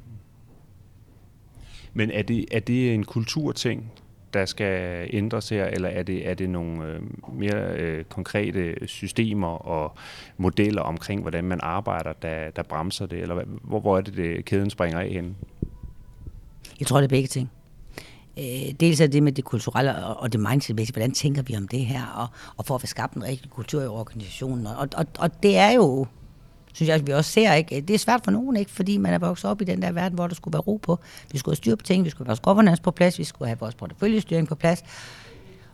Men 1.94 2.12
er 2.12 2.22
det, 2.22 2.46
er 2.52 2.60
det 2.60 2.94
en 2.94 3.04
kulturting, 3.04 3.92
der 4.34 4.46
skal 4.46 5.08
ændres 5.14 5.50
her, 5.50 5.66
eller 5.66 5.90
er 5.90 6.04
det, 6.04 6.30
er 6.30 6.34
det 6.34 6.50
nogle 6.50 6.86
øh, 6.86 7.02
mere 7.34 7.76
øh, 7.76 8.04
konkrete 8.04 8.88
systemer 8.88 9.48
og 9.48 9.96
modeller 10.38 10.82
omkring, 10.82 11.22
hvordan 11.22 11.44
man 11.44 11.60
arbejder, 11.64 12.14
der, 12.14 12.52
der 12.52 12.64
bremser 12.64 13.06
det, 13.06 13.20
eller 13.20 13.44
hvor, 13.64 13.80
hvor 13.80 13.98
er 13.98 14.02
det, 14.02 14.18
det 14.18 14.46
kæden 14.46 14.70
springer 14.70 15.00
af 15.00 15.10
henne? 15.10 15.36
Jeg 16.80 16.88
tror, 16.88 16.98
det 16.98 17.04
er 17.04 17.10
begge 17.10 17.28
ting. 17.28 17.52
Øh, 18.38 18.74
dels 18.80 19.02
er 19.02 19.08
det 19.08 19.24
med 19.24 19.32
det 19.32 19.44
kulturelle 19.44 20.06
og 20.06 20.34
det 20.34 20.40
mindset 20.40 20.92
hvordan 20.94 21.12
tænker 21.12 21.42
vi 21.42 21.56
om 21.58 21.68
det 21.68 21.86
her, 21.86 22.06
og, 22.06 22.28
og 22.58 22.66
for 22.66 22.76
at 22.76 22.82
få 22.82 22.88
skabt 22.88 23.14
en 23.14 23.24
rigtig 23.24 23.52
kultur 23.52 23.82
i 23.82 23.88
organisationen. 23.88 24.68
Og, 24.68 24.88
og, 24.98 25.06
og 25.20 25.44
det 25.44 25.58
er 25.58 25.72
jo 25.72 26.08
synes 26.74 26.88
jeg, 26.88 26.96
at 26.96 27.08
vi 27.08 27.12
også 27.12 27.32
ser, 27.32 27.54
ikke? 27.54 27.82
det 27.82 27.94
er 27.94 27.98
svært 27.98 28.22
for 28.24 28.32
nogen, 28.32 28.56
ikke? 28.56 28.72
fordi 28.72 28.98
man 28.98 29.14
er 29.14 29.20
vokset 29.20 29.50
op 29.50 29.62
i 29.62 29.66
den 29.66 29.82
der 29.82 29.92
verden, 29.92 30.16
hvor 30.16 30.28
der 30.28 30.36
skulle 30.36 30.54
være 30.54 30.62
ro 30.62 30.78
på. 30.78 31.00
Vi 31.32 31.38
skulle 31.38 31.54
have 31.54 31.58
styr 31.58 31.76
på 31.76 31.84
ting, 31.84 32.06
vi 32.06 32.10
skulle 32.10 32.26
have 32.26 32.30
vores 32.30 32.40
governance 32.40 32.82
på 32.82 32.92
plads, 32.92 33.20
vi 33.20 33.24
skulle 33.24 33.48
have 33.48 33.60
vores 33.60 33.76
porteføljestyring 33.76 34.48
på 34.48 34.56
plads. 34.56 34.84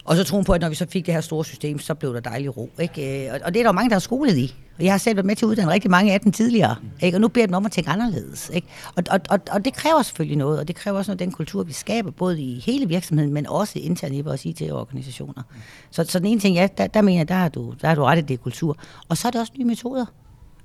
Og 0.09 0.15
så 0.15 0.23
troen 0.23 0.45
på, 0.45 0.53
at 0.53 0.61
når 0.61 0.69
vi 0.69 0.75
så 0.75 0.85
fik 0.89 1.05
det 1.05 1.13
her 1.13 1.21
store 1.21 1.45
system, 1.45 1.79
så 1.79 1.93
blev 1.93 2.13
der 2.13 2.19
dejlig 2.19 2.57
ro. 2.57 2.69
Ikke? 2.79 3.27
Øh, 3.27 3.33
og 3.45 3.53
det 3.53 3.59
er 3.59 3.63
der 3.63 3.69
jo 3.69 3.71
mange, 3.71 3.89
der 3.89 3.95
har 3.95 3.99
skolet 3.99 4.37
i. 4.37 4.55
Og 4.77 4.83
jeg 4.83 4.93
har 4.93 4.97
selv 4.97 5.15
været 5.15 5.25
med 5.25 5.35
til 5.35 5.45
at 5.45 5.49
uddanne 5.49 5.71
rigtig 5.71 5.91
mange 5.91 6.13
af 6.13 6.21
dem 6.21 6.31
tidligere. 6.31 6.75
Ikke? 7.01 7.17
Og 7.17 7.21
nu 7.21 7.27
beder 7.27 7.45
dem 7.45 7.55
om 7.55 7.65
at 7.65 7.71
tænke 7.71 7.89
anderledes. 7.89 8.51
Ikke? 8.53 8.67
Og, 8.95 9.03
og, 9.11 9.19
og, 9.29 9.39
og 9.51 9.65
det 9.65 9.73
kræver 9.73 10.01
selvfølgelig 10.01 10.37
noget, 10.37 10.59
og 10.59 10.67
det 10.67 10.75
kræver 10.75 10.97
også 10.97 11.11
noget 11.11 11.19
den 11.19 11.31
kultur, 11.31 11.63
vi 11.63 11.73
skaber, 11.73 12.11
både 12.11 12.41
i 12.41 12.59
hele 12.59 12.87
virksomheden, 12.87 13.33
men 13.33 13.47
også 13.47 13.79
internt 13.79 14.15
i 14.15 14.21
vores 14.21 14.45
IT-organisationer. 14.45 15.43
Så, 15.91 16.03
så 16.03 16.19
den 16.19 16.27
ene 16.27 16.39
ting, 16.39 16.55
ja, 16.55 16.67
der, 16.77 16.87
der 16.87 17.01
mener 17.01 17.19
jeg, 17.19 17.27
der 17.27 17.35
har, 17.35 17.49
du, 17.49 17.73
der 17.81 17.87
har 17.87 17.95
du 17.95 18.03
ret 18.03 18.17
i 18.17 18.21
det 18.21 18.41
kultur. 18.41 18.77
Og 19.09 19.17
så 19.17 19.27
er 19.27 19.31
det 19.31 19.41
også 19.41 19.53
nye 19.57 19.65
metoder. 19.65 20.05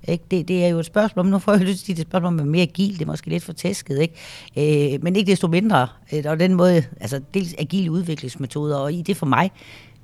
Ikke? 0.09 0.25
Det, 0.31 0.49
det 0.49 0.65
er 0.65 0.69
jo 0.69 0.79
et 0.79 0.87
spørgsmål, 0.87 1.27
nu 1.27 1.39
får 1.39 1.53
jeg 1.53 1.61
lyst 1.61 1.85
til 1.85 1.93
at 1.93 1.97
det 1.97 2.03
er 2.03 2.05
et 2.05 2.11
spørgsmål 2.11 2.33
om 2.33 2.41
at 2.41 2.47
mere 2.47 2.63
agil, 2.63 2.93
det 2.93 3.03
er 3.03 3.07
måske 3.07 3.29
lidt 3.29 3.45
for 3.45 3.53
tæsket, 3.53 4.01
ikke? 4.01 4.95
Øh, 4.95 5.03
men 5.03 5.17
ikke 5.17 5.31
desto 5.31 5.49
mindre, 5.49 5.89
øh, 6.13 6.25
og 6.27 6.41
den 6.41 6.55
måde, 6.55 6.85
altså 7.01 7.21
dels 7.35 7.55
agile 7.59 7.91
udviklingsmetoder, 7.91 8.77
og 8.77 8.93
i 8.93 9.03
det 9.03 9.17
for 9.17 9.27
mig, 9.27 9.51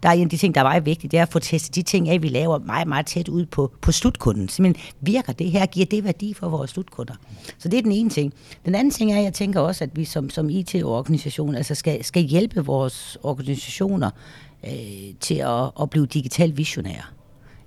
der 0.02 0.08
er 0.08 0.12
en 0.12 0.22
af 0.22 0.28
de 0.28 0.36
ting, 0.36 0.54
der 0.54 0.60
er 0.60 0.64
meget 0.64 0.86
vigtigt, 0.86 1.10
det 1.10 1.18
er 1.18 1.22
at 1.22 1.32
få 1.32 1.38
testet 1.38 1.74
de 1.74 1.82
ting 1.82 2.08
af, 2.08 2.22
vi 2.22 2.28
laver 2.28 2.58
meget, 2.58 2.88
meget 2.88 3.06
tæt 3.06 3.28
ud 3.28 3.46
på, 3.46 3.72
på 3.80 3.92
slutkunden. 3.92 4.48
Simpelthen 4.48 4.92
virker 5.00 5.32
det 5.32 5.50
her, 5.50 5.66
giver 5.66 5.86
det 5.86 6.04
værdi 6.04 6.34
for 6.34 6.48
vores 6.48 6.70
slutkunder. 6.70 7.14
Så 7.58 7.68
det 7.68 7.78
er 7.78 7.82
den 7.82 7.92
ene 7.92 8.10
ting. 8.10 8.32
Den 8.64 8.74
anden 8.74 8.90
ting 8.90 9.12
er, 9.12 9.18
at 9.18 9.24
jeg 9.24 9.32
tænker 9.32 9.60
også, 9.60 9.84
at 9.84 9.90
vi 9.94 10.04
som, 10.04 10.30
som 10.30 10.50
IT-organisation 10.50 11.54
altså 11.54 11.74
skal, 11.74 12.04
skal 12.04 12.22
hjælpe 12.22 12.64
vores 12.64 13.18
organisationer 13.22 14.10
øh, 14.66 14.72
til 15.20 15.34
at, 15.34 15.70
at 15.82 15.90
blive 15.90 16.06
digitalt 16.06 16.56
visionære. 16.56 17.02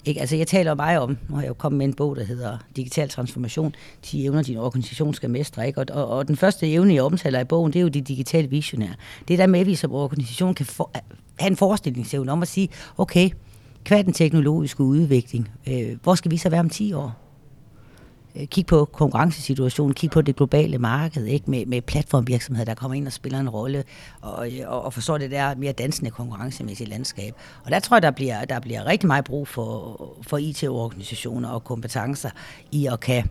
Ikke? 0.05 0.21
Altså 0.21 0.35
jeg 0.35 0.47
taler 0.47 0.73
meget 0.73 0.99
om, 0.99 1.17
nu 1.29 1.35
har 1.35 1.41
jeg 1.41 1.49
jo 1.49 1.53
kommet 1.53 1.77
med 1.77 1.85
en 1.85 1.93
bog, 1.93 2.15
der 2.15 2.23
hedder 2.23 2.57
Digital 2.75 3.09
Transformation, 3.09 3.75
de 4.11 4.25
evner, 4.25 4.41
din 4.41 4.57
organisation 4.57 5.13
skal 5.13 5.29
mestre. 5.29 5.67
Ikke? 5.67 5.79
Og, 5.79 5.85
og, 5.91 6.07
og 6.07 6.27
den 6.27 6.37
første 6.37 6.71
evne, 6.71 6.93
jeg 6.93 7.03
omtaler 7.03 7.39
i 7.39 7.43
bogen, 7.43 7.73
det 7.73 7.79
er 7.79 7.83
jo 7.83 7.87
de 7.87 8.01
digitale 8.01 8.49
visionære. 8.49 8.93
Det 9.27 9.33
er 9.33 9.37
der 9.37 9.47
med, 9.47 9.59
at 9.59 9.65
vi 9.67 9.75
som 9.75 9.93
organisation 9.93 10.53
kan 10.53 10.65
for, 10.65 10.91
have 11.39 11.49
en 11.49 11.57
forestillingsevne 11.57 12.31
om 12.31 12.41
at 12.41 12.47
sige, 12.47 12.69
okay, 12.97 13.29
hvad 13.87 14.03
den 14.03 14.13
teknologiske 14.13 14.83
udvikling, 14.83 15.51
øh, 15.67 15.97
hvor 16.03 16.15
skal 16.15 16.31
vi 16.31 16.37
så 16.37 16.49
være 16.49 16.59
om 16.59 16.69
10 16.69 16.93
år? 16.93 17.22
Øh, 18.35 18.47
kig 18.47 18.65
på 18.65 18.85
konkurrencesituationen, 18.85 19.93
kig 19.93 20.11
på 20.11 20.21
det 20.21 20.35
globale 20.35 20.77
marked, 20.77 21.25
ikke? 21.25 21.51
Med, 21.51 21.65
med 21.65 21.81
platformvirksomheder, 21.81 22.65
der 22.65 22.73
kommer 22.73 22.95
ind 22.95 23.07
og 23.07 23.13
spiller 23.13 23.39
en 23.39 23.49
rolle, 23.49 23.83
og, 24.21 24.47
og, 24.67 24.83
og 24.83 24.93
forstår 24.93 25.17
det 25.17 25.31
der 25.31 25.55
mere 25.55 25.71
dansende 25.71 26.11
konkurrencemæssige 26.11 26.89
landskab. 26.89 27.33
Og 27.65 27.71
der 27.71 27.79
tror 27.79 27.95
jeg, 27.95 28.01
der 28.01 28.11
bliver, 28.11 28.45
der 28.45 28.59
bliver 28.59 28.85
rigtig 28.85 29.07
meget 29.07 29.25
brug 29.25 29.47
for, 29.47 30.17
for 30.21 30.37
IT-organisationer 30.37 31.49
og 31.49 31.63
kompetencer 31.63 32.29
i 32.71 32.87
at 32.91 32.99
kan 32.99 33.23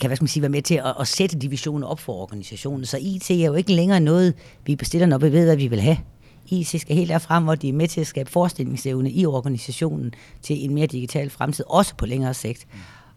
kan 0.00 0.08
hvad 0.08 0.16
skal 0.16 0.24
man 0.24 0.28
sige, 0.28 0.42
være 0.42 0.50
med 0.50 0.62
til 0.62 0.74
at, 0.74 0.94
at 1.00 1.08
sætte 1.08 1.38
divisioner 1.38 1.86
op 1.86 2.00
for 2.00 2.12
organisationen. 2.12 2.86
Så 2.86 2.98
IT 3.00 3.30
er 3.30 3.46
jo 3.46 3.54
ikke 3.54 3.72
længere 3.72 4.00
noget, 4.00 4.34
vi 4.66 4.76
bestiller, 4.76 5.06
når 5.06 5.18
vi 5.18 5.32
ved, 5.32 5.44
hvad 5.44 5.56
vi 5.56 5.66
vil 5.66 5.80
have. 5.80 5.98
IT 6.46 6.80
skal 6.80 6.96
helt 6.96 7.08
derfrem, 7.08 7.44
hvor 7.44 7.54
de 7.54 7.68
er 7.68 7.72
med 7.72 7.88
til 7.88 8.00
at 8.00 8.06
skabe 8.06 8.30
forestillingsevne 8.30 9.10
i 9.10 9.26
organisationen 9.26 10.14
til 10.42 10.64
en 10.64 10.74
mere 10.74 10.86
digital 10.86 11.30
fremtid, 11.30 11.64
også 11.68 11.96
på 11.96 12.06
længere 12.06 12.34
sigt 12.34 12.66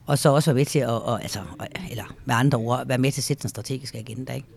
og 0.05 0.17
så 0.17 0.29
også 0.29 0.51
være 0.51 0.55
med 0.55 0.65
til 0.65 0.79
at, 0.79 0.89
og, 0.89 1.21
altså, 1.21 1.39
eller 1.91 2.15
med 2.25 2.35
andre 2.35 2.57
ord, 2.57 2.87
være 2.87 2.97
med 2.97 3.11
til 3.11 3.19
at 3.19 3.23
sætte 3.23 3.41
den 3.41 3.49
strategiske 3.49 3.97
agenda. 3.97 4.33
Ikke? 4.33 4.47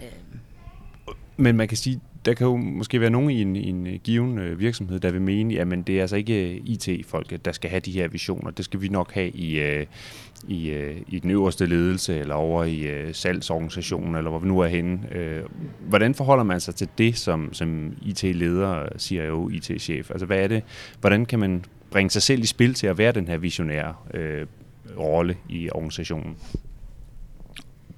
Øh. 0.00 1.14
Men 1.36 1.56
man 1.56 1.68
kan 1.68 1.76
sige, 1.76 2.00
der 2.24 2.34
kan 2.34 2.46
jo 2.46 2.56
måske 2.56 3.00
være 3.00 3.10
nogen 3.10 3.30
i 3.30 3.42
en, 3.42 3.56
i 3.56 3.68
en 3.68 3.86
øh, 3.86 3.94
given 4.04 4.38
øh, 4.38 4.58
virksomhed, 4.60 5.00
der 5.00 5.10
vil 5.10 5.22
mene, 5.22 5.60
at 5.60 5.86
det 5.86 5.96
er 5.96 6.00
altså 6.00 6.16
ikke 6.16 6.56
IT-folk, 6.56 7.44
der 7.44 7.52
skal 7.52 7.70
have 7.70 7.80
de 7.80 7.92
her 7.92 8.08
visioner. 8.08 8.50
Det 8.50 8.64
skal 8.64 8.82
vi 8.82 8.88
nok 8.88 9.12
have 9.12 9.28
i, 9.28 9.84
i, 10.48 10.72
i 11.08 11.18
den 11.18 11.30
øverste 11.30 11.66
ledelse, 11.66 12.18
eller 12.18 12.34
over 12.34 12.64
i 12.64 13.12
salgsorganisationen, 13.12 14.14
eller 14.14 14.30
hvor 14.30 14.38
vi 14.38 14.48
nu 14.48 14.60
er 14.60 14.66
henne. 14.66 15.00
Hvordan 15.80 16.14
forholder 16.14 16.44
man 16.44 16.60
sig 16.60 16.74
til 16.74 16.88
det 16.98 17.16
som, 17.16 17.52
som 17.52 17.96
IT-leder, 18.02 18.88
siger 18.96 19.24
jo 19.24 19.48
IT-chef? 19.48 20.10
Altså 20.10 20.26
hvad 20.26 20.38
er 20.38 20.48
det? 20.48 20.62
Hvordan 21.00 21.26
kan 21.26 21.38
man 21.38 21.64
bringe 21.90 22.10
sig 22.10 22.22
selv 22.22 22.42
i 22.42 22.46
spil 22.46 22.74
til 22.74 22.86
at 22.86 22.98
være 22.98 23.12
den 23.12 23.28
her 23.28 23.38
visionære 23.38 23.94
øh, 24.14 24.46
rolle 24.98 25.36
i 25.48 25.70
organisationen? 25.70 26.36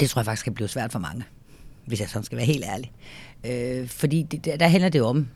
Det 0.00 0.10
tror 0.10 0.20
jeg 0.20 0.24
faktisk 0.26 0.44
kan 0.44 0.54
blive 0.54 0.68
svært 0.68 0.92
for 0.92 0.98
mange, 0.98 1.24
hvis 1.86 2.00
jeg 2.00 2.08
sådan 2.08 2.24
skal 2.24 2.36
være 2.36 2.46
helt 2.46 2.64
ærlig. 2.64 2.92
Øh, 3.46 3.88
fordi 3.88 4.22
det, 4.22 4.60
der, 4.60 4.68
handler 4.68 4.88
det 4.88 4.98
jo 4.98 5.06
om, 5.06 5.28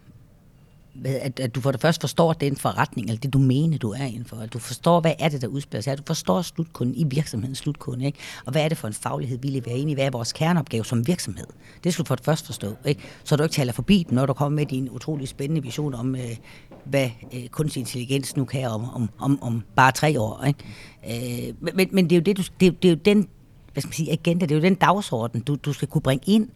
at, 1.05 1.41
at 1.41 1.55
du 1.55 1.61
for 1.61 1.71
det 1.71 1.81
første 1.81 2.01
forstår 2.01 2.33
den 2.33 2.57
forretning, 2.57 3.09
eller 3.09 3.21
det 3.21 3.33
du 3.33 3.39
mener, 3.39 3.79
du 3.79 3.91
er 3.91 4.05
indenfor. 4.05 4.37
At 4.37 4.53
du 4.53 4.59
forstår, 4.59 5.01
hvad 5.01 5.13
er 5.19 5.29
det, 5.29 5.43
der 5.43 5.49
udspiller 5.49 5.83
sig. 5.83 5.93
At 5.93 5.99
du 5.99 6.03
forstår 6.07 6.43
slutkunden 6.43 6.97
i 6.97 7.05
virksomhedens 7.05 7.59
slutkunde. 7.59 8.07
Ikke? 8.07 8.19
Og 8.47 8.53
hvad 8.53 8.65
er 8.65 8.69
det 8.69 8.79
for 8.79 8.89
en 8.89 8.95
faglighed, 8.95 9.39
vi 9.39 9.49
leverer 9.49 9.77
ind 9.77 9.91
i? 9.91 9.95
Hvad 9.95 10.05
er 10.05 10.11
vores 10.11 10.33
kerneopgave 10.33 10.85
som 10.85 11.07
virksomhed? 11.07 11.47
Det 11.85 11.93
skal 11.93 12.05
du 12.05 12.09
for 12.09 12.15
det 12.15 12.25
første 12.25 12.47
forstå. 12.47 12.75
Ikke? 12.85 13.03
Så 13.25 13.37
du 13.37 13.43
ikke 13.43 13.55
taler 13.55 13.73
forbi 13.73 14.07
den, 14.09 14.15
når 14.15 14.27
du 14.27 14.33
kommer 14.33 14.57
med 14.57 14.67
din 14.67 14.91
utrolig 14.91 15.29
spændende 15.29 15.63
vision 15.63 15.95
om, 15.95 16.17
øh, 16.17 16.37
hvad 16.85 17.11
øh, 17.35 17.49
kunstig 17.49 17.81
intelligens 17.81 18.37
nu 18.37 18.45
kan 18.45 18.69
om, 18.69 18.95
om, 18.95 19.11
om, 19.19 19.43
om 19.43 19.63
bare 19.77 19.93
tre 19.93 20.21
år. 20.21 20.45
Ikke? 20.45 21.49
Øh, 21.49 21.55
men, 21.77 21.89
men 21.93 22.05
det 22.05 22.13
er 22.13 22.17
jo 22.17 22.23
det, 22.23 22.37
du, 22.37 22.43
det, 22.61 22.83
det 22.83 22.89
er 22.89 22.93
jo 22.93 23.01
den 23.05 23.29
hvad 23.73 23.81
skal 23.81 23.89
man 23.89 23.93
sige, 23.93 24.13
agenda, 24.13 24.47
det 24.47 24.55
er 24.55 24.59
jo 24.59 24.63
den 24.63 24.75
dagsorden, 24.75 25.41
du, 25.41 25.55
du 25.55 25.73
skal 25.73 25.89
kunne 25.89 26.03
bringe 26.03 26.33
ind 26.33 26.49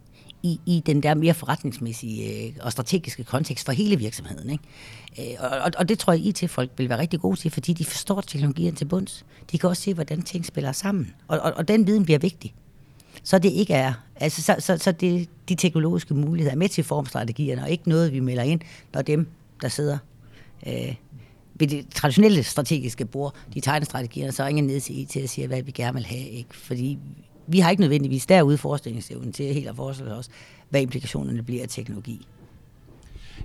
i, 0.48 0.60
i 0.66 0.82
den 0.86 1.02
der 1.02 1.14
mere 1.14 1.34
forretningsmæssige 1.34 2.46
øh, 2.46 2.52
og 2.60 2.72
strategiske 2.72 3.24
kontekst 3.24 3.64
for 3.64 3.72
hele 3.72 3.96
virksomheden. 3.96 4.50
Ikke? 4.50 5.32
Øh, 5.32 5.62
og, 5.64 5.72
og 5.78 5.88
det 5.88 5.98
tror 5.98 6.12
jeg, 6.12 6.26
IT-folk 6.26 6.70
vil 6.76 6.88
være 6.88 6.98
rigtig 6.98 7.20
gode 7.20 7.36
til, 7.36 7.50
fordi 7.50 7.72
de 7.72 7.84
forstår 7.84 8.20
teknologien 8.20 8.74
til 8.74 8.84
bunds. 8.84 9.24
De 9.52 9.58
kan 9.58 9.68
også 9.68 9.82
se, 9.82 9.94
hvordan 9.94 10.22
ting 10.22 10.46
spiller 10.46 10.72
sammen. 10.72 11.14
Og, 11.28 11.38
og, 11.38 11.52
og 11.56 11.68
den 11.68 11.86
viden 11.86 12.04
bliver 12.04 12.18
vigtig. 12.18 12.54
Så 13.22 13.38
det 13.38 13.52
ikke 13.52 13.74
er, 13.74 13.92
altså 14.16 14.42
så, 14.42 14.56
så, 14.58 14.76
så 14.76 14.92
det, 14.92 15.28
de 15.48 15.54
teknologiske 15.54 16.14
muligheder 16.14 16.52
er 16.52 16.58
med 16.58 16.68
til 16.68 16.84
formstrategierne, 16.84 17.62
og 17.62 17.70
ikke 17.70 17.88
noget, 17.88 18.12
vi 18.12 18.20
melder 18.20 18.42
ind, 18.42 18.60
når 18.94 19.02
dem, 19.02 19.28
der 19.62 19.68
sidder 19.68 19.98
øh, 20.66 20.94
ved 21.54 21.68
det 21.68 21.86
traditionelle 21.94 22.42
strategiske 22.42 23.04
bord, 23.04 23.34
de 23.54 23.60
tegner 23.60 23.84
strategierne, 23.84 24.32
så 24.32 24.44
ringer 24.44 24.62
ned 24.62 24.80
til 24.80 24.98
IT 24.98 25.16
og 25.22 25.28
siger, 25.28 25.48
hvad 25.48 25.62
vi 25.62 25.70
gerne 25.70 25.94
vil 25.94 26.06
have. 26.06 26.28
Ikke? 26.28 26.56
Fordi 26.56 26.98
vi 27.48 27.58
har 27.58 27.70
ikke 27.70 27.80
nødvendigvis 27.80 28.26
derude 28.26 28.58
forestillingsevnen 28.58 29.32
til 29.32 29.54
helt 29.54 29.68
at 29.68 29.76
forestille 29.76 30.14
os, 30.14 30.28
hvad 30.68 30.80
implikationerne 30.80 31.42
bliver 31.42 31.62
af 31.62 31.68
teknologi. 31.68 32.26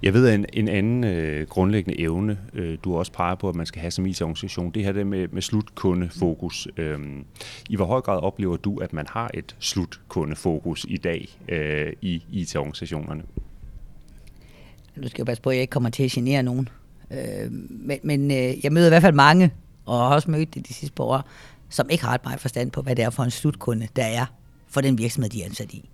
Jeg 0.04 0.14
ved, 0.14 0.28
at 0.28 0.36
en, 0.36 0.46
en 0.54 0.68
anden 0.68 1.04
øh, 1.04 1.48
grundlæggende 1.48 2.00
evne, 2.00 2.38
øh, 2.54 2.78
du 2.84 2.98
også 2.98 3.12
peger 3.12 3.36
på, 3.36 3.50
at 3.50 3.56
man 3.56 3.66
skal 3.66 3.82
have 3.82 3.92
som 3.92 4.06
IT-organisation, 4.06 4.72
det 4.72 4.84
her 4.84 4.92
det 4.92 5.08
med, 5.08 5.28
med 5.28 5.42
slutkundefokus. 5.42 6.68
Øhm, 6.78 7.26
I 7.70 7.76
hvor 7.76 7.86
høj 7.86 8.02
grad 8.02 8.20
oplever 8.20 8.58
du, 8.58 8.78
at 8.78 8.94
man 8.94 9.06
har 9.10 9.32
et 9.34 9.56
slutkundefokus 9.60 10.86
i 10.90 10.98
dag 10.98 11.30
øh, 11.50 11.94
i 12.02 12.24
IT-organisationerne? 12.32 13.24
Nu 14.96 15.08
skal 15.08 15.20
jeg 15.22 15.26
passe 15.26 15.44
på, 15.44 15.50
at 15.50 15.56
jeg 15.56 15.62
ikke 15.62 15.72
kommer 15.72 15.90
til 15.90 16.04
at 16.04 16.12
genere 16.12 16.44
nogen. 16.44 16.70
Øh, 17.12 17.52
men 17.70 18.00
men 18.04 18.32
øh, 18.32 18.64
jeg 18.64 18.74
møder 18.74 18.88
i 18.88 18.90
hvert 18.90 19.02
fald 19.02 19.16
mange, 19.16 19.52
og 19.86 19.98
har 19.98 20.16
også 20.16 20.32
mødt 20.32 20.56
det 20.56 20.68
de 20.68 20.74
sidste 20.74 20.96
par 20.96 21.04
år, 21.04 21.30
som 21.74 21.90
ikke 21.90 22.04
har 22.04 22.16
et 22.16 22.24
meget 22.24 22.40
forstand 22.40 22.72
på, 22.72 22.82
hvad 22.82 22.96
det 22.96 23.06
er 23.06 23.10
for 23.10 23.24
en 23.24 23.32
slutkunde, 23.32 23.88
der 23.96 24.04
er 24.04 24.26
for 24.68 24.82
den 24.82 24.98
virksomhed, 24.98 25.30
de 25.30 25.42
er 25.42 25.46
ansat 25.46 25.74
i. 25.74 25.90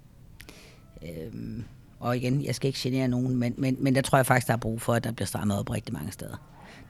Øhm, 1.03 1.63
og 1.99 2.17
igen, 2.17 2.45
jeg 2.45 2.55
skal 2.55 2.67
ikke 2.67 2.79
genere 2.83 3.07
nogen, 3.07 3.35
men, 3.35 3.53
men, 3.57 3.77
men 3.79 3.95
der 3.95 4.01
tror 4.01 4.17
jeg 4.17 4.25
faktisk, 4.25 4.47
der 4.47 4.53
er 4.53 4.57
brug 4.57 4.81
for, 4.81 4.93
at 4.93 5.03
der 5.03 5.11
bliver 5.11 5.27
strammet 5.27 5.59
op 5.59 5.69
rigtig 5.71 5.93
mange 5.93 6.11
steder. 6.11 6.35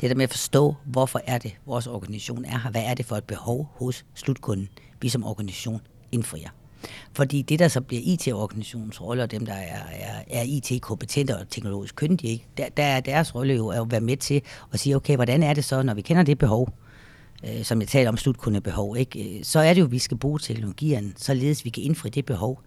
Det 0.02 0.10
der 0.10 0.16
med 0.16 0.24
at 0.24 0.30
forstå, 0.30 0.76
hvorfor 0.86 1.22
er 1.28 1.38
det, 1.38 1.56
vores 1.66 1.88
organisation 1.88 2.46
er 2.46 2.58
her, 2.58 2.72
hvad 2.72 2.84
er 2.86 2.94
det 2.94 3.06
for 3.06 3.16
et 3.16 3.24
behov 3.24 3.70
hos 3.76 4.06
slutkunden, 4.14 4.70
vi 5.02 5.10
som 5.10 5.24
organisation 5.24 5.82
indfrier. 6.12 6.50
Fordi 7.14 7.42
det, 7.42 7.60
der 7.60 7.68
så 7.68 7.82
bliver 7.82 8.02
IT-organisationens 8.06 9.02
rolle, 9.02 9.24
og 9.24 9.32
dem, 9.32 9.46
der 9.46 9.54
er, 9.54 9.84
er, 9.92 10.24
er 10.30 10.44
IT-kompetente 10.44 11.38
og 11.38 11.50
teknologisk 11.50 11.96
kyndige, 11.96 12.46
der, 12.58 12.70
der 12.70 12.84
er 12.84 13.00
deres 13.00 13.36
rolle 13.36 13.54
jo 13.54 13.68
at 13.68 13.92
være 13.92 14.02
med 14.02 14.18
til 14.18 14.42
at 14.74 14.80
sige, 14.80 14.96
okay, 14.96 15.16
hvordan 15.16 15.44
er 15.44 15.54
det 15.54 15.64
så, 15.66 15.84
når 15.84 15.94
vi 15.94 16.02
kender 16.02 16.24
det 16.24 16.38
behov, 16.38 16.74
øh, 17.44 17.64
som 17.64 17.82
jeg 17.82 17.88
taler 17.88 18.10
om 18.10 18.18
slutkundebehov, 18.18 18.98
ikke? 18.98 19.38
Øh, 19.38 19.44
så 19.44 19.60
er 19.60 19.74
det 19.74 19.82
jo, 19.82 19.86
at 19.86 19.92
vi 19.92 20.00
skal 20.00 20.18
bruge 20.18 20.40
teknologierne, 20.40 21.14
således 21.18 21.66
vi 21.66 21.70
kan 21.70 21.84
indfri 21.84 22.10
det 22.10 22.26
behov 22.26 22.62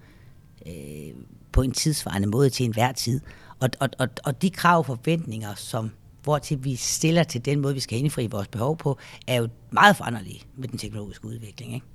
øh, 0.66 1.14
på 1.52 1.62
en 1.62 1.72
tidsvarende 1.72 2.28
måde 2.28 2.50
til 2.50 2.66
enhver 2.66 2.92
tid. 2.92 3.20
Og, 3.60 3.68
og, 3.80 3.88
og, 3.98 4.08
og 4.24 4.42
de 4.42 4.50
krav 4.50 4.78
og 4.78 4.86
forventninger, 4.86 5.54
som 5.54 5.90
hvor 6.22 6.38
til 6.38 6.64
vi 6.64 6.76
stiller 6.76 7.22
til 7.22 7.44
den 7.44 7.60
måde, 7.60 7.74
vi 7.74 7.80
skal 7.80 7.98
indfri 7.98 8.26
vores 8.26 8.48
behov 8.48 8.76
på, 8.76 8.98
er 9.26 9.36
jo 9.36 9.48
meget 9.70 9.96
foranderlige 9.96 10.42
med 10.56 10.68
den 10.68 10.78
teknologiske 10.78 11.24
udvikling. 11.24 11.74
Ikke? 11.74 11.86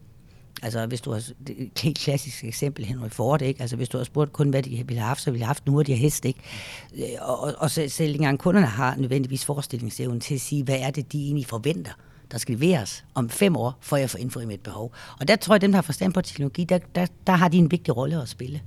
Altså 0.61 0.85
hvis 0.85 1.01
du 1.01 1.11
har, 1.11 1.23
det 1.47 1.61
er 1.61 1.63
et 1.63 1.79
helt 1.79 1.97
klassisk 1.97 2.43
eksempel, 2.43 2.85
Henry 2.85 3.09
Ford, 3.09 3.41
ikke? 3.41 3.61
Altså 3.61 3.75
hvis 3.75 3.89
du 3.89 3.97
har 3.97 4.05
spurgt 4.05 4.33
kun, 4.33 4.49
hvad 4.49 4.63
de 4.63 4.69
ville 4.69 4.99
have 4.99 5.07
haft, 5.07 5.21
så 5.21 5.31
ville 5.31 5.39
de 5.39 5.43
have 5.43 5.49
haft 5.49 5.65
nu, 5.67 5.81
de 5.81 5.91
har 5.91 5.99
hest, 5.99 6.25
ikke? 6.25 6.39
Øh, 6.95 7.03
og, 7.21 7.39
og, 7.39 7.53
og 7.57 7.71
selv, 7.71 7.89
selv 7.89 8.15
engang 8.15 8.39
kunderne 8.39 8.67
har 8.67 8.95
nødvendigvis 8.95 9.45
forestillingsevnen 9.45 10.19
til 10.19 10.35
at 10.35 10.41
sige, 10.41 10.63
hvad 10.63 10.79
er 10.79 10.91
det, 10.91 11.13
de 11.13 11.23
egentlig 11.23 11.45
forventer 11.45 11.91
der 12.31 12.37
skal 12.37 12.55
leveres 12.55 13.05
om 13.15 13.29
fem 13.29 13.55
år, 13.55 13.77
for 13.81 13.97
jeg 13.97 14.09
får 14.09 14.19
indfriet 14.19 14.47
mit 14.47 14.61
behov. 14.61 14.93
Og 15.19 15.27
der 15.27 15.35
tror 15.35 15.53
jeg, 15.53 15.55
at 15.55 15.61
dem, 15.61 15.71
der 15.71 15.77
har 15.77 15.81
forstand 15.81 16.13
på 16.13 16.21
teknologi, 16.21 16.63
der, 16.63 16.79
der, 16.95 17.05
der 17.27 17.33
har 17.33 17.47
de 17.47 17.57
en 17.57 17.71
vigtig 17.71 17.97
rolle 17.97 18.21
at 18.21 18.29
spille. 18.29 18.61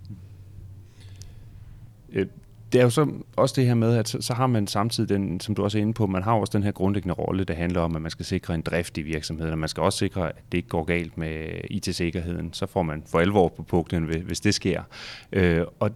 Øh, 2.12 2.26
det 2.72 2.78
er 2.78 2.82
jo 2.82 2.90
så 2.90 3.12
også 3.36 3.54
det 3.56 3.66
her 3.66 3.74
med, 3.74 3.96
at 3.96 4.08
så, 4.08 4.18
så 4.20 4.34
har 4.34 4.46
man 4.46 4.66
samtidig 4.66 5.08
den, 5.08 5.40
som 5.40 5.54
du 5.54 5.62
også 5.64 5.78
er 5.78 5.82
inde 5.82 5.92
på, 5.92 6.06
man 6.06 6.22
har 6.22 6.32
også 6.32 6.50
den 6.52 6.62
her 6.62 6.72
grundlæggende 6.72 7.14
rolle, 7.14 7.44
der 7.44 7.54
handler 7.54 7.80
om, 7.80 7.96
at 7.96 8.02
man 8.02 8.10
skal 8.10 8.26
sikre 8.26 8.54
en 8.54 8.60
drift 8.60 8.98
i 8.98 9.02
virksomheden, 9.02 9.52
og 9.52 9.58
man 9.58 9.68
skal 9.68 9.82
også 9.82 9.98
sikre, 9.98 10.28
at 10.28 10.34
det 10.52 10.58
ikke 10.58 10.68
går 10.68 10.84
galt 10.84 11.18
med 11.18 11.46
IT-sikkerheden. 11.70 12.52
Så 12.52 12.66
får 12.66 12.82
man 12.82 13.02
for 13.06 13.18
alvor 13.18 13.48
på 13.48 13.62
puklen, 13.62 14.04
hvis 14.04 14.40
det 14.40 14.54
sker. 14.54 14.82
Øh, 15.32 15.64
og 15.80 15.90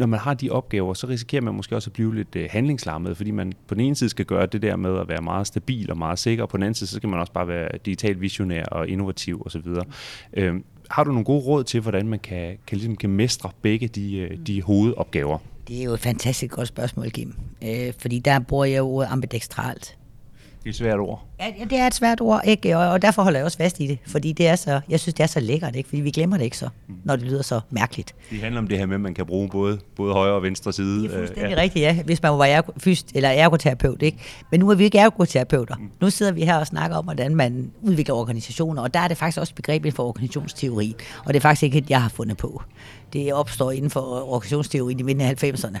når 0.00 0.06
man 0.06 0.20
har 0.20 0.34
de 0.34 0.50
opgaver, 0.50 0.94
så 0.94 1.06
risikerer 1.06 1.42
man 1.42 1.54
måske 1.54 1.76
også 1.76 1.88
at 1.90 1.92
blive 1.92 2.14
lidt 2.14 2.36
øh, 2.36 2.48
handlingslammet, 2.50 3.16
fordi 3.16 3.30
man 3.30 3.52
på 3.66 3.74
den 3.74 3.84
ene 3.84 3.94
side 3.94 4.10
skal 4.10 4.24
gøre 4.24 4.46
det 4.46 4.62
der 4.62 4.76
med 4.76 4.98
at 4.98 5.08
være 5.08 5.22
meget 5.22 5.46
stabil 5.46 5.90
og 5.90 5.98
meget 5.98 6.18
sikker, 6.18 6.42
og 6.44 6.48
på 6.48 6.56
den 6.56 6.62
anden 6.62 6.74
side, 6.74 6.90
så 6.90 6.96
skal 6.96 7.08
man 7.08 7.20
også 7.20 7.32
bare 7.32 7.48
være 7.48 7.68
digitalt 7.86 8.20
visionær 8.20 8.64
og 8.64 8.88
innovativ 8.88 9.42
osv. 9.46 9.66
Øh, 10.32 10.54
har 10.90 11.04
du 11.04 11.10
nogle 11.10 11.24
gode 11.24 11.44
råd 11.44 11.64
til, 11.64 11.80
hvordan 11.80 12.08
man 12.08 12.18
kan, 12.18 12.58
kan, 12.66 12.78
ligesom 12.78 12.96
kan 12.96 13.10
mestre 13.10 13.50
begge 13.62 13.88
de, 13.88 14.16
øh, 14.16 14.38
de 14.46 14.62
hovedopgaver? 14.62 15.38
Det 15.68 15.80
er 15.80 15.84
jo 15.84 15.92
et 15.92 16.00
fantastisk 16.00 16.54
godt 16.54 16.68
spørgsmål, 16.68 17.10
Kim. 17.10 17.34
Øh, 17.64 17.92
fordi 17.98 18.18
der 18.18 18.38
bruger 18.38 18.64
jeg 18.64 18.82
ordet 18.82 19.08
ambidextralt. 19.10 19.96
Det 20.64 20.66
er 20.66 20.70
et 20.70 20.76
svært 20.76 20.98
ord. 20.98 21.26
Ja, 21.40 21.64
det 21.70 21.78
er 21.78 21.86
et 21.86 21.94
svært 21.94 22.20
ord, 22.20 22.40
ikke? 22.44 22.76
Og, 22.76 22.88
og 22.88 23.02
derfor 23.02 23.22
holder 23.22 23.38
jeg 23.38 23.44
også 23.44 23.58
fast 23.58 23.80
i 23.80 23.86
det, 23.86 23.98
fordi 24.06 24.32
det 24.32 24.48
er 24.48 24.56
så, 24.56 24.80
jeg 24.88 25.00
synes, 25.00 25.14
det 25.14 25.22
er 25.22 25.26
så 25.26 25.40
lækkert, 25.40 25.76
ikke? 25.76 25.88
fordi 25.88 26.00
vi 26.02 26.10
glemmer 26.10 26.36
det 26.36 26.44
ikke 26.44 26.56
så, 26.56 26.68
mm. 26.88 26.94
når 27.04 27.16
det 27.16 27.24
lyder 27.24 27.42
så 27.42 27.60
mærkeligt. 27.70 28.14
Det 28.30 28.40
handler 28.40 28.60
om 28.60 28.68
det 28.68 28.78
her 28.78 28.86
med, 28.86 28.94
at 28.94 29.00
man 29.00 29.14
kan 29.14 29.26
bruge 29.26 29.48
både, 29.48 29.78
både 29.96 30.12
højre 30.12 30.34
og 30.34 30.42
venstre 30.42 30.72
side. 30.72 31.02
Det 31.02 31.12
er 31.12 31.18
fuldstændig 31.18 31.56
ja. 31.56 31.60
rigtigt, 31.60 31.82
ja, 31.82 32.02
hvis 32.02 32.22
man 32.22 32.32
var 32.32 32.44
ergo, 32.44 32.72
fyst, 32.78 33.12
eller 33.14 33.28
ergoterapeut. 33.28 34.02
Ikke? 34.02 34.18
Men 34.50 34.60
nu 34.60 34.70
er 34.70 34.74
vi 34.74 34.84
ikke 34.84 34.98
ergoterapeuter. 34.98 35.76
Mm. 35.76 35.90
Nu 36.00 36.10
sidder 36.10 36.32
vi 36.32 36.44
her 36.44 36.56
og 36.56 36.66
snakker 36.66 36.96
om, 36.96 37.04
hvordan 37.04 37.36
man 37.36 37.72
udvikler 37.82 38.14
organisationer, 38.14 38.82
og 38.82 38.94
der 38.94 39.00
er 39.00 39.08
det 39.08 39.16
faktisk 39.16 39.38
også 39.40 39.54
begrebet 39.54 39.94
for 39.94 40.08
organisationsteori, 40.08 40.94
og 41.24 41.34
det 41.34 41.36
er 41.36 41.42
faktisk 41.42 41.62
ikke 41.62 41.78
et, 41.78 41.90
jeg 41.90 42.02
har 42.02 42.08
fundet 42.08 42.36
på. 42.36 42.62
Det 43.12 43.32
opstår 43.32 43.70
inden 43.70 43.90
for 43.90 44.00
organisationsteorien 44.00 45.00
i 45.00 45.02
midten 45.02 45.20
af 45.20 45.44
90'erne. 45.44 45.78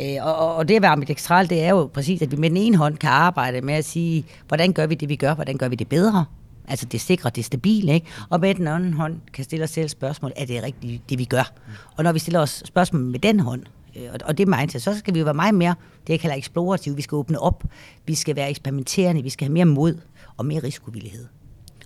Øh, 0.00 0.16
og, 0.20 0.56
og 0.56 0.68
det 0.68 0.76
at 0.76 0.82
være 0.82 0.90
ambidextral, 0.90 1.50
det 1.50 1.62
er 1.62 1.68
jo 1.70 1.90
præcis, 1.94 2.22
at 2.22 2.30
vi 2.30 2.36
med 2.36 2.50
den 2.50 2.56
ene 2.56 2.76
hånd 2.76 2.96
kan 2.96 3.10
arbejde 3.10 3.60
med 3.60 3.74
at 3.74 3.84
sige, 3.84 4.24
hvordan 4.48 4.72
gør 4.72 4.86
vi 4.86 4.94
det, 4.94 5.08
vi 5.08 5.16
gør, 5.16 5.34
hvordan 5.34 5.58
gør 5.58 5.68
vi 5.68 5.76
det 5.76 5.88
bedre? 5.88 6.24
Altså 6.68 6.86
det 6.86 7.00
sikre, 7.00 7.30
det 7.30 7.44
stabile, 7.44 7.94
ikke? 7.94 8.06
Og 8.30 8.40
med 8.40 8.54
den 8.54 8.68
anden 8.68 8.92
hånd 8.92 9.20
kan 9.32 9.44
stille 9.44 9.64
os 9.64 9.70
selv 9.70 9.88
spørgsmål, 9.88 10.32
er 10.36 10.46
det 10.46 10.62
rigtigt, 10.62 11.10
det 11.10 11.18
vi 11.18 11.24
gør? 11.24 11.52
Og 11.96 12.04
når 12.04 12.12
vi 12.12 12.18
stiller 12.18 12.40
os 12.40 12.62
spørgsmål 12.64 13.02
med 13.02 13.18
den 13.18 13.40
hånd, 13.40 13.62
øh, 13.96 14.08
og 14.24 14.38
det 14.38 14.48
mindset, 14.48 14.82
så 14.82 14.98
skal 14.98 15.14
vi 15.14 15.18
jo 15.18 15.24
være 15.24 15.34
meget 15.34 15.54
mere, 15.54 15.74
det 16.06 16.12
jeg 16.12 16.20
kalder 16.20 16.36
eksplorativ, 16.36 16.96
vi 16.96 17.02
skal 17.02 17.16
åbne 17.16 17.38
op, 17.38 17.64
vi 18.06 18.14
skal 18.14 18.36
være 18.36 18.50
eksperimenterende, 18.50 19.22
vi 19.22 19.30
skal 19.30 19.46
have 19.46 19.52
mere 19.52 19.64
mod 19.64 20.00
og 20.36 20.46
mere 20.46 20.62
risikovillighed. 20.62 21.26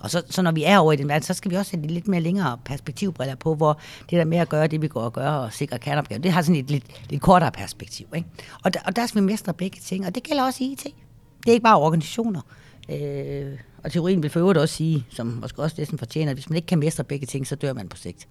Og 0.00 0.10
så, 0.10 0.22
så 0.30 0.42
når 0.42 0.52
vi 0.52 0.64
er 0.64 0.78
over 0.78 0.92
i 0.92 0.96
den 0.96 1.08
verden, 1.08 1.22
så 1.22 1.34
skal 1.34 1.50
vi 1.50 1.56
også 1.56 1.76
have 1.76 1.86
lidt 1.86 2.08
mere 2.08 2.20
længere 2.20 2.58
perspektivbriller 2.64 3.34
på, 3.34 3.54
hvor 3.54 3.80
det 4.10 4.18
der 4.18 4.24
med 4.24 4.38
at 4.38 4.48
gøre 4.48 4.66
det, 4.66 4.82
vi 4.82 4.88
går 4.88 5.00
og 5.00 5.12
gør, 5.12 5.30
og 5.30 5.52
sikre 5.52 5.78
kerneopgaver, 5.78 6.22
det 6.22 6.32
har 6.32 6.42
sådan 6.42 6.60
et 6.60 6.70
lidt, 6.70 7.10
lidt 7.10 7.22
kortere 7.22 7.52
perspektiv. 7.52 8.06
Ikke? 8.16 8.28
Og, 8.64 8.74
der, 8.74 8.80
og 8.86 8.96
der 8.96 9.06
skal 9.06 9.20
vi 9.20 9.26
mestre 9.26 9.54
begge 9.54 9.80
ting, 9.80 10.06
og 10.06 10.14
det 10.14 10.22
gælder 10.22 10.44
også 10.44 10.64
IT. 10.64 10.84
Det 10.84 11.48
er 11.48 11.52
ikke 11.52 11.64
bare 11.64 11.78
organisationer. 11.78 12.40
Øh, 12.88 13.58
og 13.84 13.92
teorien 13.92 14.22
vil 14.22 14.30
for 14.30 14.40
øvrigt 14.40 14.58
også 14.58 14.74
sige, 14.74 15.06
som 15.10 15.26
måske 15.26 15.62
også 15.62 15.76
næsten 15.78 15.98
fortjener, 15.98 16.30
at 16.30 16.36
hvis 16.36 16.50
man 16.50 16.56
ikke 16.56 16.66
kan 16.66 16.78
mestre 16.78 17.04
begge 17.04 17.26
ting, 17.26 17.46
så 17.46 17.54
dør 17.54 17.72
man 17.72 17.88
på 17.88 17.96
sigt. 17.96 18.28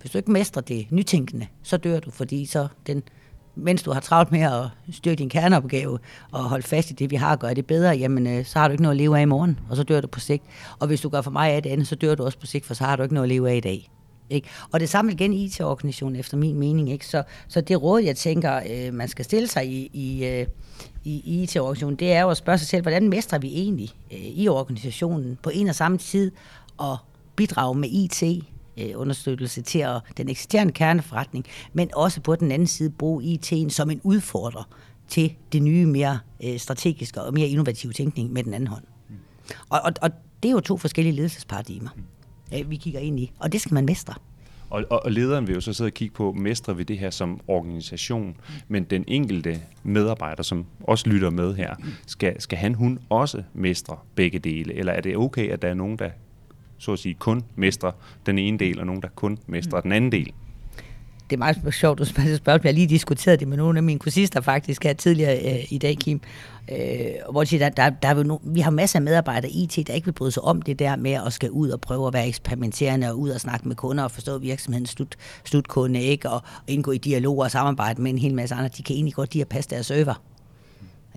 Hvis 0.00 0.10
du 0.10 0.18
ikke 0.18 0.30
mestrer 0.30 0.62
det 0.62 0.86
nytænkende, 0.90 1.46
så 1.62 1.76
dør 1.76 2.00
du, 2.00 2.10
fordi 2.10 2.46
så 2.46 2.68
den 2.86 3.02
mens 3.58 3.82
du 3.82 3.92
har 3.92 4.00
travlt 4.00 4.32
med 4.32 4.40
at 4.40 4.94
styrke 4.94 5.18
din 5.18 5.28
kerneopgave 5.28 5.98
og 6.32 6.44
holde 6.44 6.66
fast 6.66 6.90
i 6.90 6.92
det, 6.92 7.10
vi 7.10 7.16
har 7.16 7.32
at 7.32 7.38
gøre 7.38 7.54
det 7.54 7.66
bedre, 7.66 7.90
jamen 7.90 8.26
øh, 8.26 8.44
så 8.44 8.58
har 8.58 8.68
du 8.68 8.72
ikke 8.72 8.82
noget 8.82 8.94
at 8.94 9.00
leve 9.00 9.18
af 9.18 9.22
i 9.22 9.24
morgen, 9.24 9.58
og 9.70 9.76
så 9.76 9.82
dør 9.82 10.00
du 10.00 10.06
på 10.06 10.20
sigt. 10.20 10.44
Og 10.78 10.86
hvis 10.86 11.00
du 11.00 11.08
gør 11.08 11.20
for 11.20 11.30
meget 11.30 11.52
af 11.52 11.62
det 11.62 11.70
andet, 11.70 11.88
så 11.88 11.94
dør 11.94 12.14
du 12.14 12.24
også 12.24 12.38
på 12.38 12.46
sigt, 12.46 12.66
for 12.66 12.74
så 12.74 12.84
har 12.84 12.96
du 12.96 13.02
ikke 13.02 13.14
noget 13.14 13.24
at 13.24 13.28
leve 13.28 13.50
af 13.50 13.56
i 13.56 13.60
dag. 13.60 13.90
Ikke? 14.30 14.48
Og 14.72 14.80
det 14.80 14.88
samme 14.88 15.12
igen 15.12 15.32
IT-organisationen, 15.32 16.20
efter 16.20 16.36
min 16.36 16.58
mening. 16.58 16.92
Ikke? 16.92 17.06
Så, 17.06 17.22
så 17.48 17.60
det 17.60 17.82
råd, 17.82 18.00
jeg 18.00 18.16
tænker, 18.16 18.60
øh, 18.70 18.94
man 18.94 19.08
skal 19.08 19.24
stille 19.24 19.48
sig 19.48 19.66
i, 19.66 19.90
i, 19.92 20.26
øh, 20.26 20.46
i 21.04 21.42
IT-organisationen, 21.42 21.96
det 21.96 22.12
er 22.12 22.22
jo 22.22 22.30
at 22.30 22.36
spørge 22.36 22.58
sig 22.58 22.68
selv, 22.68 22.82
hvordan 22.82 23.08
mestrer 23.08 23.38
vi 23.38 23.48
egentlig 23.48 23.90
øh, 24.12 24.18
i 24.18 24.48
organisationen 24.48 25.38
på 25.42 25.50
en 25.54 25.68
og 25.68 25.74
samme 25.74 25.98
tid 25.98 26.32
at 26.80 26.96
bidrage 27.36 27.74
med 27.74 27.88
IT 27.88 28.44
øh, 28.80 28.90
understøttelse 28.94 29.62
til 29.62 29.78
at, 29.78 30.02
den 30.16 30.28
eksisterende 30.28 30.72
kerneforretning, 30.72 31.46
men 31.72 31.90
også 31.94 32.20
på 32.20 32.36
den 32.36 32.52
anden 32.52 32.68
side 32.68 32.90
bruge 32.90 33.24
IT'en 33.24 33.68
som 33.68 33.90
en 33.90 34.00
udfordrer 34.02 34.68
til 35.08 35.34
det 35.52 35.62
nye, 35.62 35.86
mere 35.86 36.18
øh, 36.44 36.58
strategiske 36.58 37.22
og 37.22 37.34
mere 37.34 37.48
innovative 37.48 37.92
tænkning 37.92 38.32
med 38.32 38.44
den 38.44 38.54
anden 38.54 38.66
hånd. 38.66 38.84
Mm. 39.08 39.14
Og, 39.68 39.80
og, 39.84 39.92
og 40.02 40.10
det 40.42 40.48
er 40.48 40.52
jo 40.52 40.60
to 40.60 40.76
forskellige 40.76 41.14
ledelsesparadigmer, 41.14 41.90
mm. 41.96 42.58
øh, 42.58 42.70
vi 42.70 42.76
kigger 42.76 43.00
ind 43.00 43.20
i, 43.20 43.32
og 43.38 43.52
det 43.52 43.60
skal 43.60 43.74
man 43.74 43.84
mestre. 43.84 44.14
Og, 44.70 44.84
og, 44.90 45.04
og 45.04 45.12
lederen 45.12 45.46
vil 45.46 45.54
jo 45.54 45.60
så 45.60 45.72
sidde 45.72 45.88
og 45.88 45.92
kigge 45.92 46.14
på, 46.14 46.32
mestre 46.32 46.76
vi 46.76 46.82
det 46.82 46.98
her 46.98 47.10
som 47.10 47.40
organisation, 47.46 48.36
men 48.68 48.84
den 48.84 49.04
enkelte 49.06 49.60
medarbejder, 49.82 50.42
som 50.42 50.66
også 50.80 51.08
lytter 51.08 51.30
med 51.30 51.54
her, 51.54 51.74
skal, 52.06 52.40
skal 52.40 52.58
han, 52.58 52.74
hun 52.74 52.98
også 53.10 53.42
mestre 53.54 53.96
begge 54.14 54.38
dele? 54.38 54.74
Eller 54.74 54.92
er 54.92 55.00
det 55.00 55.16
okay, 55.16 55.50
at 55.50 55.62
der 55.62 55.68
er 55.68 55.74
nogen, 55.74 55.98
der 55.98 56.10
så 56.78 56.92
at 56.92 56.98
sige 56.98 57.14
kun 57.14 57.42
mestrer 57.56 57.92
den 58.26 58.38
ene 58.38 58.58
del, 58.58 58.80
og 58.80 58.86
nogen, 58.86 59.02
der 59.02 59.08
kun 59.08 59.38
mestrer 59.46 59.80
den 59.80 59.92
anden 59.92 60.12
del? 60.12 60.32
det 61.30 61.36
er 61.36 61.38
meget 61.38 61.74
sjovt, 61.74 61.98
du 61.98 62.04
spørger. 62.36 62.38
Jeg 62.46 62.60
har 62.62 62.72
lige 62.72 62.86
diskuteret 62.86 63.40
det 63.40 63.48
med 63.48 63.56
nogle 63.56 63.78
af 63.78 63.82
mine 63.82 63.98
kursister 63.98 64.40
faktisk 64.40 64.84
her 64.84 64.92
tidligere 64.92 65.54
øh, 65.54 65.72
i 65.72 65.78
dag, 65.78 65.96
Kim. 65.96 66.20
Øh, 66.72 66.78
hvor 67.30 67.40
de 67.40 67.46
siger, 67.46 67.70
der, 67.70 67.90
der, 67.90 67.90
der 67.90 68.08
er 68.08 68.22
no, 68.22 68.38
vi 68.42 68.60
har 68.60 68.70
masser 68.70 68.98
af 68.98 69.02
medarbejdere 69.02 69.50
i 69.50 69.62
IT, 69.62 69.86
der 69.86 69.94
ikke 69.94 70.04
vil 70.04 70.12
bryde 70.12 70.30
sig 70.30 70.44
om 70.44 70.62
det 70.62 70.78
der 70.78 70.96
med 70.96 71.12
at 71.12 71.32
skal 71.32 71.50
ud 71.50 71.70
og 71.70 71.80
prøve 71.80 72.06
at 72.06 72.12
være 72.12 72.28
eksperimenterende 72.28 73.10
og 73.10 73.18
ud 73.18 73.30
og 73.30 73.40
snakke 73.40 73.68
med 73.68 73.76
kunder 73.76 74.04
og 74.04 74.10
forstå 74.10 74.38
virksomhedens 74.38 74.90
slut, 74.90 75.16
slutkunde, 75.44 76.02
ikke? 76.02 76.30
Og, 76.30 76.34
og 76.34 76.42
indgå 76.66 76.92
i 76.92 76.98
dialog 76.98 77.38
og 77.38 77.50
samarbejde 77.50 78.02
med 78.02 78.10
en 78.10 78.18
hel 78.18 78.34
masse 78.34 78.54
andre. 78.54 78.68
De 78.68 78.82
kan 78.82 78.94
egentlig 78.96 79.14
godt 79.14 79.34
lide 79.34 79.42
at 79.42 79.48
passe 79.48 79.70
deres 79.70 79.86
server. 79.86 80.22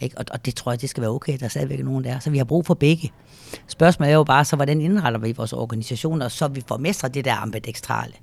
Ikke? 0.01 0.17
Og, 0.17 0.25
og 0.31 0.45
det 0.45 0.55
tror 0.55 0.71
jeg, 0.71 0.81
det 0.81 0.89
skal 0.89 1.01
være 1.01 1.11
okay, 1.11 1.37
der 1.39 1.45
er 1.45 1.49
stadigvæk 1.49 1.83
nogen 1.83 2.03
der. 2.03 2.19
Så 2.19 2.29
vi 2.29 2.37
har 2.37 2.45
brug 2.45 2.65
for 2.65 2.73
begge. 2.73 3.11
Spørgsmålet 3.67 4.11
er 4.11 4.15
jo 4.15 4.23
bare, 4.23 4.45
så 4.45 4.55
hvordan 4.55 4.81
indretter 4.81 5.19
vi 5.19 5.31
vores 5.31 5.53
organisationer, 5.53 6.27
så 6.27 6.47
vi 6.47 6.63
får 6.67 6.77
mestret 6.77 7.13
det 7.13 7.25
der 7.25 7.35
ambidextrale. 7.35 8.13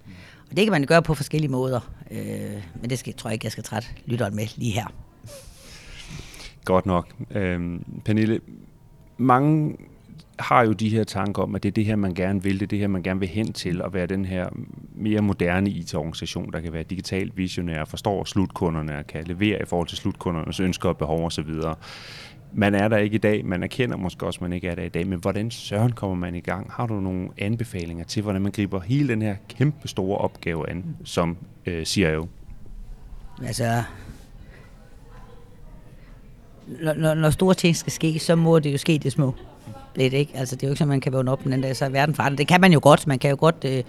Og 0.50 0.56
det 0.56 0.64
kan 0.64 0.72
man 0.72 0.84
gøre 0.84 1.02
på 1.02 1.14
forskellige 1.14 1.50
måder, 1.50 1.80
øh, 2.10 2.62
men 2.80 2.90
det 2.90 2.98
skal, 2.98 3.14
tror 3.14 3.30
jeg 3.30 3.32
ikke, 3.32 3.44
jeg 3.46 3.52
skal 3.52 3.64
trætte 3.64 3.88
lytteren 4.06 4.36
med 4.36 4.46
lige 4.56 4.72
her. 4.72 4.86
Godt 6.64 6.86
nok. 6.86 7.08
Øhm, 7.30 7.84
Pernille, 8.04 8.40
mange 9.18 9.76
har 10.38 10.64
jo 10.64 10.72
de 10.72 10.88
her 10.88 11.04
tanker 11.04 11.42
om, 11.42 11.54
at 11.54 11.62
det 11.62 11.68
er 11.68 11.72
det 11.72 11.84
her, 11.84 11.96
man 11.96 12.14
gerne 12.14 12.42
vil, 12.42 12.54
det 12.54 12.62
er 12.62 12.66
det 12.66 12.78
her, 12.78 12.86
man 12.86 13.02
gerne 13.02 13.20
vil 13.20 13.28
hen 13.28 13.52
til, 13.52 13.82
at 13.84 13.94
være 13.94 14.06
den 14.06 14.24
her 14.24 14.48
mere 14.94 15.20
moderne 15.20 15.70
IT-organisation, 15.70 16.52
der 16.52 16.60
kan 16.60 16.72
være 16.72 16.82
digitalt 16.82 17.36
visionær, 17.36 17.84
forstår 17.84 18.24
slutkunderne 18.24 18.98
og 18.98 19.06
kan 19.06 19.24
levere 19.24 19.62
i 19.62 19.64
forhold 19.66 19.88
til 19.88 19.98
slutkundernes 19.98 20.60
ønsker 20.60 20.88
og 20.88 20.96
behov 20.96 21.26
osv 21.26 21.50
man 22.52 22.74
er 22.74 22.88
der 22.88 22.96
ikke 22.96 23.14
i 23.14 23.18
dag, 23.18 23.44
man 23.44 23.62
erkender 23.62 23.96
måske 23.96 24.26
også, 24.26 24.38
at 24.38 24.42
man 24.42 24.52
ikke 24.52 24.68
er 24.68 24.74
der 24.74 24.82
i 24.82 24.88
dag, 24.88 25.06
men 25.06 25.18
hvordan 25.18 25.50
søren 25.50 25.92
kommer 25.92 26.16
man 26.16 26.34
i 26.34 26.40
gang? 26.40 26.72
Har 26.72 26.86
du 26.86 27.00
nogle 27.00 27.28
anbefalinger 27.38 28.04
til, 28.04 28.22
hvordan 28.22 28.42
man 28.42 28.52
griber 28.52 28.80
hele 28.80 29.08
den 29.08 29.22
her 29.22 29.36
kæmpe 29.48 29.88
store 29.88 30.18
opgave 30.18 30.70
an 30.70 30.96
som 31.04 31.36
øh, 31.66 31.84
CIO? 31.84 32.28
Altså, 33.46 33.82
når, 36.96 37.14
når 37.14 37.30
store 37.30 37.54
ting 37.54 37.76
skal 37.76 37.92
ske, 37.92 38.18
så 38.18 38.36
må 38.36 38.58
det 38.58 38.72
jo 38.72 38.78
ske 38.78 38.98
det 38.98 39.12
små. 39.12 39.34
Lidt, 39.98 40.12
ikke? 40.12 40.32
Altså, 40.34 40.56
det 40.56 40.62
er 40.62 40.68
jo 40.68 40.72
ikke 40.72 40.78
sådan, 40.78 40.88
man 40.88 41.00
kan 41.00 41.12
vågne 41.12 41.30
op 41.30 41.44
den 41.44 41.60
dag, 41.60 41.76
så 41.76 41.84
er 41.84 41.88
verden 41.88 42.14
forandret. 42.14 42.38
Det 42.38 42.48
kan 42.48 42.60
man 42.60 42.72
jo 42.72 42.80
godt. 42.82 43.06
Man 43.06 43.18
kan 43.18 43.30
jo 43.30 43.36
godt 43.40 43.64
øh, 43.64 43.84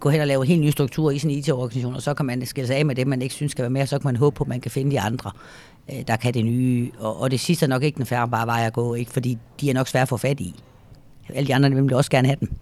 gå 0.00 0.10
hen 0.10 0.20
og 0.20 0.26
lave 0.26 0.42
en 0.42 0.48
helt 0.48 0.60
ny 0.60 0.70
struktur 0.70 1.10
i 1.10 1.18
sin 1.18 1.30
IT-organisation, 1.30 1.94
og 1.94 2.02
så 2.02 2.14
kan 2.14 2.26
man 2.26 2.46
skille 2.46 2.66
sig 2.66 2.76
af 2.76 2.86
med 2.86 2.94
det, 2.94 3.06
man 3.06 3.22
ikke 3.22 3.34
synes 3.34 3.52
skal 3.52 3.62
være 3.62 3.70
med, 3.70 3.82
og 3.82 3.88
så 3.88 3.98
kan 3.98 4.08
man 4.08 4.16
håbe 4.16 4.34
på, 4.34 4.44
at 4.44 4.48
man 4.48 4.60
kan 4.60 4.70
finde 4.70 4.90
de 4.90 5.00
andre 5.00 5.30
øh, 5.92 6.02
der 6.06 6.16
kan 6.16 6.34
det 6.34 6.44
nye. 6.44 6.90
Og, 6.98 7.20
og 7.20 7.30
det 7.30 7.40
sidste 7.40 7.66
er 7.66 7.68
nok 7.68 7.82
ikke 7.82 7.96
den 7.96 8.06
færre 8.06 8.28
bare 8.28 8.46
vej 8.46 8.66
at 8.66 8.72
gå, 8.72 8.94
ikke? 8.94 9.10
fordi 9.10 9.38
de 9.60 9.70
er 9.70 9.74
nok 9.74 9.88
svære 9.88 10.02
at 10.02 10.08
få 10.08 10.16
fat 10.16 10.40
i. 10.40 10.54
Alle 11.34 11.46
de 11.46 11.54
andre 11.54 11.70
vil 11.70 11.94
også 11.94 12.10
gerne 12.10 12.28
have 12.28 12.36
dem. 12.40 12.52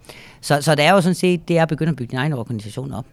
Så, 0.41 0.61
så 0.61 0.75
det 0.75 0.85
er 0.85 0.91
jo 0.91 1.01
sådan 1.01 1.15
set, 1.15 1.47
det 1.47 1.57
er 1.57 1.61
at 1.61 1.69
begynde 1.69 1.89
at 1.89 1.95
bygge 1.95 2.11
din 2.11 2.19
egen 2.19 2.33
organisation 2.33 2.93
op. 2.93 3.05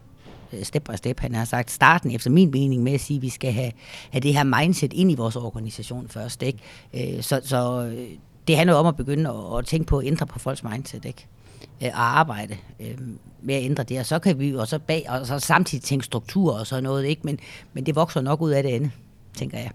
Øh, 0.53 0.65
step 0.65 0.85
by 0.85 0.97
step. 0.97 1.21
Han 1.21 1.35
har 1.35 1.45
sagt 1.45 1.71
starten, 1.71 2.11
efter 2.11 2.31
min 2.31 2.51
mening, 2.51 2.83
med 2.83 2.93
at 2.93 3.01
sige, 3.01 3.17
at 3.17 3.23
vi 3.23 3.29
skal 3.29 3.53
have, 3.53 3.73
have 4.11 4.21
det 4.21 4.35
her 4.35 4.45
mindset 4.45 4.93
ind 4.93 5.11
i 5.11 5.15
vores 5.15 5.37
organisation 5.37 6.09
først. 6.09 6.43
Ikke? 6.43 6.59
Øh, 6.95 7.23
så, 7.23 7.41
så 7.45 7.91
øh, 7.93 8.09
det 8.49 8.56
handler 8.56 8.75
om 8.75 8.87
at 8.87 8.97
begynde 8.97 9.30
at, 9.30 9.58
at 9.58 9.67
tænke 9.67 9.87
på 9.87 9.99
at 9.99 10.06
ændre 10.06 10.26
på 10.26 10.39
folks 10.39 10.65
mindset. 10.65 11.04
Ikke? 11.04 11.26
Øh, 11.82 11.89
og 11.95 12.19
arbejde 12.19 12.56
øh, 12.80 12.99
med 13.43 13.54
at 13.54 13.65
ændre 13.65 13.84
det. 13.84 13.99
Og 13.99 14.06
så 14.06 14.19
kan 14.19 14.39
vi 14.39 14.49
jo 14.49 14.61
også 14.61 14.78
bag, 14.78 15.06
og 15.08 15.26
så 15.26 15.39
samtidig 15.39 15.84
tænke 15.84 16.04
struktur 16.04 16.58
og 16.58 16.67
sådan 16.67 16.84
noget, 16.84 17.04
ikke? 17.04 17.23
Men, 17.25 17.39
men 17.73 17.87
det 17.87 17.95
vokser 17.95 18.21
nok 18.21 18.41
ud 18.41 18.50
af 18.50 18.63
det 18.63 18.71
andet 18.71 18.91
tænker 19.34 19.58
jeg. 19.58 19.71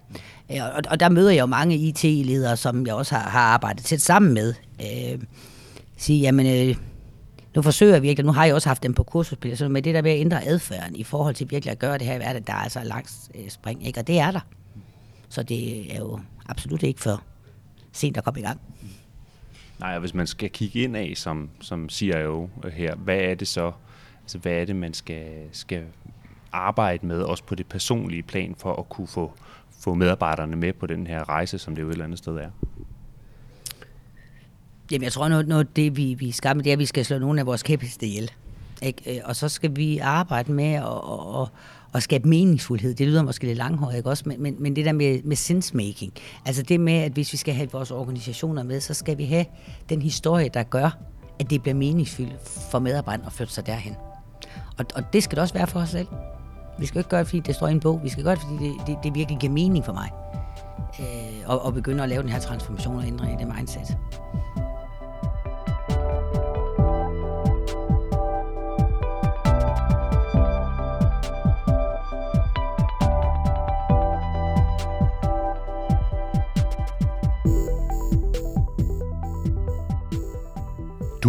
Øh, 0.52 0.76
og, 0.76 0.82
og 0.90 1.00
der 1.00 1.10
møder 1.10 1.32
jeg 1.32 1.42
jo 1.42 1.46
mange 1.46 1.76
IT-ledere, 1.76 2.58
som 2.58 2.88
jeg 2.88 2.94
også 2.96 3.16
har, 3.16 3.30
har 3.30 3.40
arbejdet 3.40 3.86
tæt 3.86 4.02
sammen 4.02 4.34
med. 4.34 4.54
Øh, 4.82 5.22
sige, 5.98 6.20
jamen, 6.20 6.70
øh, 6.70 6.76
nu 7.56 7.62
forsøger 7.62 7.94
jeg 7.94 8.02
virkelig, 8.02 8.26
nu 8.26 8.32
har 8.32 8.46
jeg 8.46 8.56
også 8.56 8.70
haft 8.70 8.84
dem 8.84 8.94
på 8.94 9.04
kursusspil, 9.04 9.58
så 9.58 9.68
med 9.68 9.82
det 9.82 9.96
der 9.96 10.02
med 10.02 10.12
at 10.12 10.20
ændre 10.20 10.46
adfærden 10.46 10.96
i 10.96 11.04
forhold 11.04 11.36
til 11.36 11.52
virkelig 11.52 11.72
at 11.72 11.80
gøre 11.80 11.98
det 11.98 12.08
her 12.08 12.16
i 12.16 12.20
verden, 12.20 12.44
der 12.44 12.54
er 12.54 12.58
altså 12.58 12.80
langt 12.84 13.12
øh, 13.36 13.50
spring, 13.50 13.88
ikke? 13.88 14.00
og 14.00 14.08
det 14.08 14.20
er 14.20 14.32
der. 14.32 14.40
Så 15.30 15.44
det 15.44 15.94
er 15.96 16.00
jo 16.00 16.20
absolut 16.50 16.84
ikke 16.84 17.02
for 17.02 17.24
sent 17.94 18.18
at 18.18 18.24
komme 18.24 18.40
i 18.40 18.44
gang. 18.44 18.62
Nej, 19.80 19.94
og 19.94 20.00
hvis 20.00 20.14
man 20.14 20.28
skal 20.28 20.50
kigge 20.50 20.80
ind 20.80 20.98
af 20.98 21.14
som, 21.16 21.50
som 21.62 21.90
CIO 21.90 22.50
her, 22.74 22.96
hvad 22.96 23.18
er 23.18 23.36
det 23.36 23.48
så, 23.48 23.72
altså 24.24 24.38
hvad 24.38 24.54
er 24.54 24.66
det, 24.66 24.76
man 24.76 24.94
skal, 24.94 25.26
skal 25.52 25.84
arbejde 26.52 27.06
med, 27.06 27.22
også 27.22 27.44
på 27.44 27.56
det 27.56 27.68
personlige 27.68 28.24
plan, 28.24 28.56
for 28.58 28.76
at 28.76 28.90
kunne 28.90 29.08
få, 29.08 29.34
få 29.80 29.94
medarbejderne 29.94 30.56
med 30.56 30.74
på 30.74 30.88
den 30.88 31.08
her 31.08 31.30
rejse, 31.30 31.60
som 31.60 31.76
det 31.76 31.82
jo 31.82 31.88
et 31.88 31.92
eller 31.92 32.06
andet 32.06 32.20
sted 32.20 32.36
er? 32.36 32.50
Jamen, 34.92 35.04
jeg 35.04 35.12
tror, 35.12 35.30
noget, 35.30 35.48
noget 35.48 35.76
det, 35.76 35.98
vi, 35.98 36.14
vi 36.14 36.32
skal 36.32 36.56
med, 36.56 36.64
det 36.64 36.70
er, 36.70 36.74
at 36.74 36.80
vi 36.80 36.86
skal 36.86 37.06
slå 37.06 37.20
nogle 37.20 37.40
af 37.40 37.46
vores 37.46 37.64
kæpheste 37.64 38.06
ihjel. 38.06 38.32
Ikke? 38.82 39.16
Øh, 39.16 39.22
og 39.26 39.36
så 39.36 39.50
skal 39.50 39.76
vi 39.76 39.98
arbejde 39.98 40.52
med 40.52 40.74
at, 40.74 41.42
at, 41.42 41.50
at 41.94 42.04
skabe 42.04 42.30
meningsfuldhed. 42.30 42.94
Det 42.94 43.08
lyder 43.08 43.24
måske 43.24 43.46
lidt 43.46 43.58
langhåret, 43.58 43.98
ikke 43.98 44.10
også? 44.10 44.24
Men, 44.26 44.44
men, 44.44 44.56
men 44.60 44.76
det 44.76 44.86
der 44.86 44.94
med, 44.94 45.24
med 45.24 45.36
sensemaking. 45.36 46.14
Altså 46.46 46.64
det 46.64 46.80
med, 46.80 46.94
at 46.94 47.12
hvis 47.12 47.34
vi 47.34 47.38
skal 47.38 47.54
have 47.54 47.72
vores 47.72 47.92
organisationer 47.92 48.64
med, 48.64 48.80
så 48.82 48.94
skal 48.94 49.18
vi 49.18 49.26
have 49.26 49.46
den 49.90 50.02
historie, 50.02 50.50
der 50.54 50.64
gør, 50.64 50.98
at 51.40 51.50
det 51.50 51.62
bliver 51.62 51.76
meningsfuldt 51.76 52.50
for 52.72 52.80
medarbejderne 52.80 53.26
at 53.26 53.34
flytte 53.34 53.54
sig 53.54 53.66
derhen. 53.66 53.96
Og, 54.78 54.86
og 54.96 55.04
det 55.14 55.24
skal 55.24 55.36
det 55.36 55.42
også 55.42 55.54
være 55.54 55.68
for 55.68 55.80
os 55.80 55.90
selv. 55.90 56.08
Vi 56.80 56.86
skal 56.86 57.00
ikke 57.00 57.10
gøre 57.10 57.20
det, 57.20 57.28
fordi 57.28 57.40
det 57.40 57.56
står 57.56 57.68
i 57.68 57.72
en 57.72 57.80
bog. 57.80 58.00
Vi 58.04 58.10
skal 58.10 58.24
gøre 58.24 58.36
det, 58.36 58.42
fordi 58.42 58.66
det, 58.66 58.74
det, 58.88 58.98
det 59.04 59.16
virkelig 59.16 59.40
giver 59.40 59.54
mening 59.54 59.86
for 59.86 59.94
mig. 59.94 60.10
Øh, 61.00 61.06
og, 61.46 61.66
og 61.66 61.74
begynde 61.74 62.04
at 62.04 62.10
lave 62.10 62.22
den 62.22 62.30
her 62.30 62.40
transformation 62.40 62.96
og 62.96 63.08
ændring 63.08 63.34
i 63.34 63.46
det 63.46 63.56
mindset. 63.56 63.98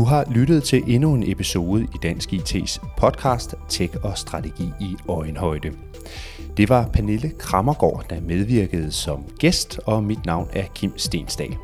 Du 0.04 0.08
har 0.08 0.24
lyttet 0.30 0.64
til 0.64 0.82
endnu 0.86 1.14
en 1.14 1.30
episode 1.30 1.82
i 1.82 1.96
Dansk 2.02 2.32
IT's 2.32 2.96
podcast 2.96 3.54
Tech 3.68 3.94
og 4.02 4.18
Strategi 4.18 4.70
i 4.80 4.96
Øjenhøjde. 5.08 5.72
Det 6.56 6.68
var 6.68 6.88
Pernille 6.92 7.32
Krammergaard, 7.38 8.06
der 8.10 8.20
medvirkede 8.20 8.92
som 8.92 9.24
gæst, 9.38 9.80
og 9.86 10.04
mit 10.04 10.26
navn 10.26 10.48
er 10.52 10.64
Kim 10.74 10.98
Stensdal. 10.98 11.56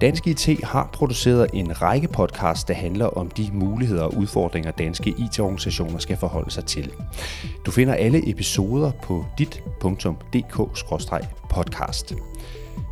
Dansk 0.00 0.26
IT 0.26 0.64
har 0.64 0.90
produceret 0.92 1.50
en 1.52 1.82
række 1.82 2.08
podcasts, 2.08 2.64
der 2.64 2.74
handler 2.74 3.06
om 3.06 3.30
de 3.30 3.50
muligheder 3.52 4.02
og 4.02 4.16
udfordringer, 4.16 4.70
danske 4.70 5.14
IT-organisationer 5.18 5.98
skal 5.98 6.16
forholde 6.16 6.50
sig 6.50 6.64
til. 6.64 6.90
Du 7.66 7.70
finder 7.70 7.94
alle 7.94 8.30
episoder 8.30 8.90
på 9.02 9.24
dit.dk-podcast. 9.38 12.14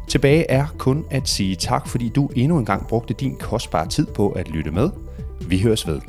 Tilbage 0.09 0.51
er 0.51 0.67
kun 0.79 1.05
at 1.11 1.29
sige 1.29 1.57
tak, 1.57 1.88
fordi 1.88 2.09
du 2.09 2.31
endnu 2.37 2.59
en 2.59 2.65
gang 2.65 2.87
brugte 2.87 3.15
din 3.15 3.37
kostbare 3.37 3.88
tid 3.88 4.07
på 4.07 4.29
at 4.31 4.49
lytte 4.49 4.71
med. 4.71 4.91
Vi 5.49 5.59
høres 5.61 5.87
ved. 5.87 6.01